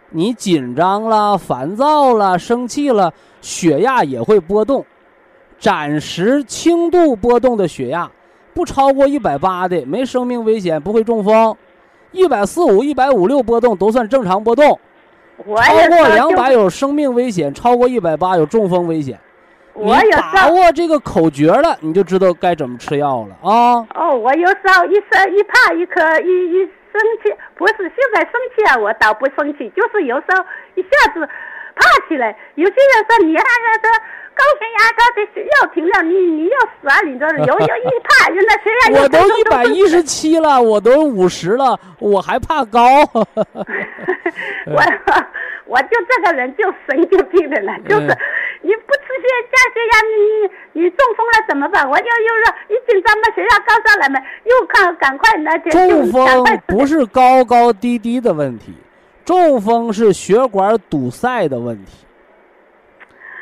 [0.10, 4.86] 你紧张了、烦躁了、生气了，血压也会波动。
[5.58, 8.12] 暂时轻度波动的血压，
[8.54, 11.56] 不超过一百八的，没生命危险，不会中风。
[12.12, 14.80] 一百四五、一百五六波动都算正常波动。
[15.38, 15.54] 超
[15.88, 19.18] 过两百就有生命危险，超过一百八有中风危险。
[19.74, 23.86] 我有把候握这个口诀了，你就知道该怎么吃药了啊！
[23.96, 26.60] 哦，我有时候一生一怕一颗一一
[26.92, 30.44] 生气，不是现在生气啊，我倒不生气，就是有时候
[30.76, 31.28] 一下子
[31.76, 32.36] 怕起来。
[32.56, 33.90] 有些人说你还那个
[34.40, 37.02] 高血压高的药停了，你你要死啊！
[37.06, 42.80] 你这有 有一怕，原来血压我都一百一十七了，我都五十了，我还怕高？
[43.14, 44.82] 我
[45.66, 48.08] 我就这个人就神经病的了，就是
[48.62, 51.88] 你不吃血降血压，你你中风了怎么办？
[51.90, 52.10] 我就又
[52.46, 58.74] 是一紧张嘛，血压高上来嘛，又看赶快那就中风不是高高低低的问题，
[59.26, 62.06] 中风是血管堵塞的问题。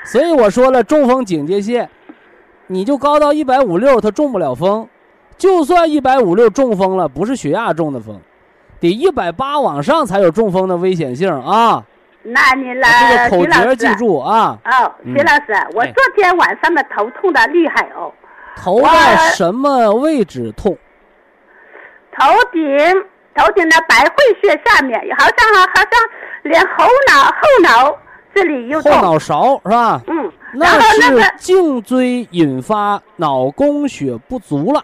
[0.08, 1.90] 所以我说了，中风警戒线，
[2.68, 4.88] 你就高到一百五六，它中不了风。
[5.38, 8.20] 就算一百五六中风了，不是血压中的风，
[8.80, 11.84] 得一百八往上才有中风的危险性啊。
[12.24, 14.58] 那你来，这个口诀记住啊。
[14.64, 18.12] 哦，徐老师，我昨天晚上的头痛的厉害哦。
[18.56, 20.78] 头在什么位置痛？
[22.18, 22.64] 头顶，
[23.36, 26.02] 头顶的白会穴下面，好像好像
[26.44, 27.98] 连后脑后脑。
[28.38, 30.00] 这里又后脑勺是吧？
[30.06, 34.84] 嗯，那是颈椎引发脑供血不足了。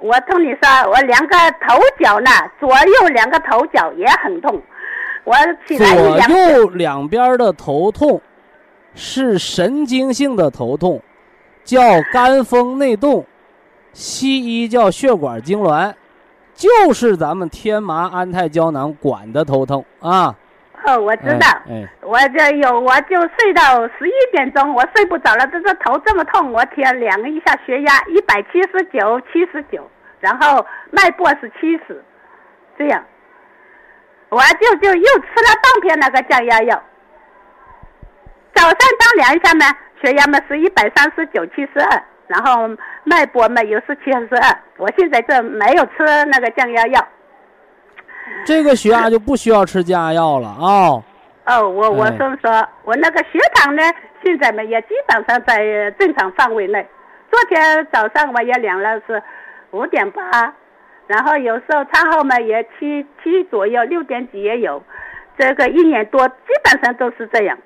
[0.00, 1.36] 我跟你说，我两个
[1.66, 2.30] 头脚呢，
[2.60, 4.60] 左右两个头脚也很痛。
[5.24, 5.34] 我
[5.66, 8.20] 起来左右两边的头痛
[8.94, 11.00] 是神经性的头痛，
[11.64, 11.80] 叫
[12.12, 13.24] 肝风内动，
[13.94, 15.94] 西医叫血管痉挛，
[16.54, 20.34] 就是咱们天麻安泰胶囊管的头痛啊。
[20.86, 21.46] 哦，我知道，
[22.00, 29.88] 我这有，我就睡到十一点钟，我睡不着了，这这头这么痛，我天量一下血压一百七十九，七十九，
[30.20, 32.02] 然后脉搏是七十，
[32.78, 33.04] 这样，
[34.30, 36.82] 我就就又吃了半片那个降压药，
[38.54, 39.66] 早上刚量一下嘛，
[40.02, 42.68] 血压嘛是一百三十九，七十二，然后
[43.04, 47.06] 脉搏嘛又是七十二，我现在这没有吃那个降压药。
[48.44, 51.02] 这个血压 就不需要吃降压药了啊！
[51.46, 53.82] 哦，我我说说，我那个血糖呢，
[54.22, 56.86] 现在嘛也基本上在正常范围内。
[57.30, 59.22] 昨天早上我也量了是
[59.72, 60.54] 五点八，
[61.06, 64.82] 然后有时候餐后嘛也七七左右，六点几也有。
[65.38, 67.56] 这个一年多基本上都是这样。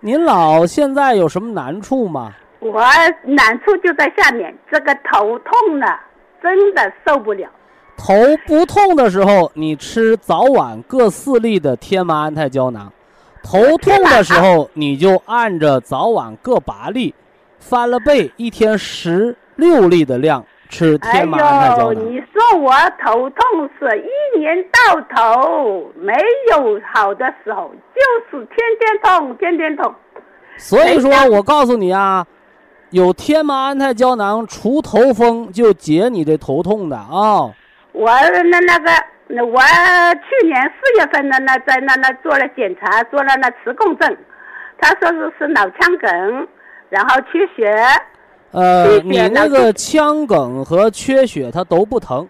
[0.00, 2.32] 您老现在有什么难处吗？
[2.60, 2.80] 我
[3.22, 5.86] 难处就在下面，这个头痛呢，
[6.42, 7.48] 真的受不了。
[8.04, 8.12] 头
[8.48, 12.88] 不痛的时候，你吃早晚各四粒的天麻安泰胶囊；
[13.44, 17.14] 头痛的时候，你就按着早晚各八粒，
[17.60, 22.04] 翻了倍，一天十六粒的量吃天麻安泰胶囊。
[22.04, 22.72] 你说我
[23.04, 26.12] 头痛是一年到头没
[26.50, 29.94] 有好的时候，就是天天痛，天天痛。
[30.56, 32.26] 所以说我告诉你啊，
[32.90, 37.48] 有天麻安泰胶囊除头风就解你的头痛的啊。
[37.92, 38.10] 我
[38.50, 38.90] 那那个，
[39.44, 44.16] 我去年四月份的，那在那那做了检查，做了那磁共振，
[44.80, 46.48] 他说是是脑腔梗，
[46.88, 47.70] 然后缺血。
[48.52, 52.28] 呃，你那个腔梗和缺血它都不疼，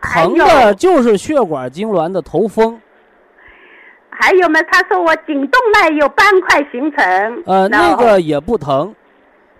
[0.00, 2.80] 疼的就是血管痉挛的头风。
[4.10, 4.60] 还有嘛？
[4.70, 7.42] 他说我颈动脉有斑块形成。
[7.46, 8.94] 呃，那个也不疼，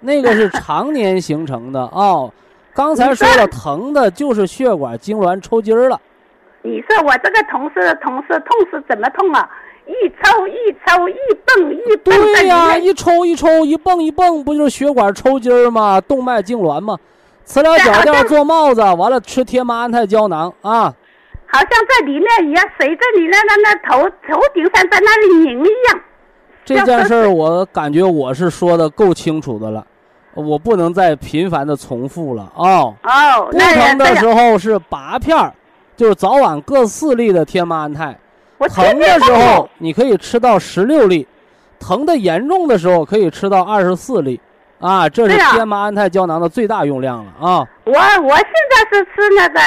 [0.01, 2.33] 那个是常年形成的哦。
[2.75, 6.01] 刚才说了，疼的就是血管痉挛抽筋儿了。
[6.63, 9.49] 你说我这个同事同事痛是怎么痛啊？
[9.87, 11.15] 一抽一抽一
[11.45, 12.33] 蹦一蹦。
[12.33, 16.01] 对呀，一抽一抽一蹦一蹦，不就是血管抽筋儿吗？
[16.01, 16.97] 动脉痉挛吗？
[17.45, 20.95] 磁疗脚垫做帽子，完了吃天麻安泰胶囊啊。
[21.47, 26.01] 好像在里面一样，谁在里面那那头头顶上在那里拧一样。
[26.65, 29.87] 这件事儿我感觉我是说的够清楚的了。
[30.35, 32.93] 我不能再频繁的重复了啊！
[32.93, 35.53] 哦，不疼的时候是八片儿，
[35.97, 38.19] 就是早晚各四粒的天麻安泰。
[38.69, 41.27] 疼的时候你可以吃到十六粒，
[41.79, 44.41] 疼的严重的时候可以吃到二十四粒，
[44.81, 47.67] 啊，这是天麻安泰胶囊的最大用量了啊！
[47.85, 49.61] 我我现在是吃那个，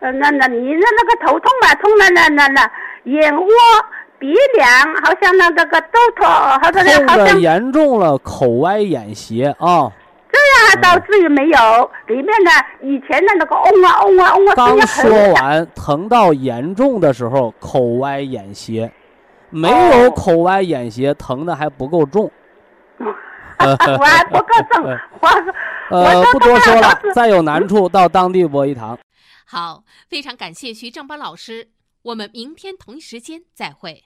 [0.00, 2.70] 呃，那那你的那个头痛吧，痛的那那那
[3.04, 3.46] 眼窝、
[4.18, 4.68] 鼻梁，
[5.04, 9.90] 好像那个个都痛，好像痛的严重了，口歪眼斜啊。
[10.50, 12.50] 这样还倒至于没有，里面的
[12.82, 14.54] 以前的那个嗡啊嗡啊嗡啊。
[14.56, 18.92] 刚说完，疼到严重的时候口歪眼斜，
[19.50, 22.30] 没有口歪眼斜，疼的还不够重。
[22.98, 24.84] 我还不够重，
[25.90, 28.98] 我呃不多说了，再有难处到当地博一堂。
[29.46, 31.68] 好，非常感谢徐正邦老师，
[32.02, 34.04] 我们明天同一时间再会。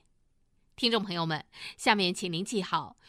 [0.76, 1.45] 听众朋友们，
[1.76, 2.97] 下面请您记好，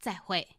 [0.00, 0.57] 再会。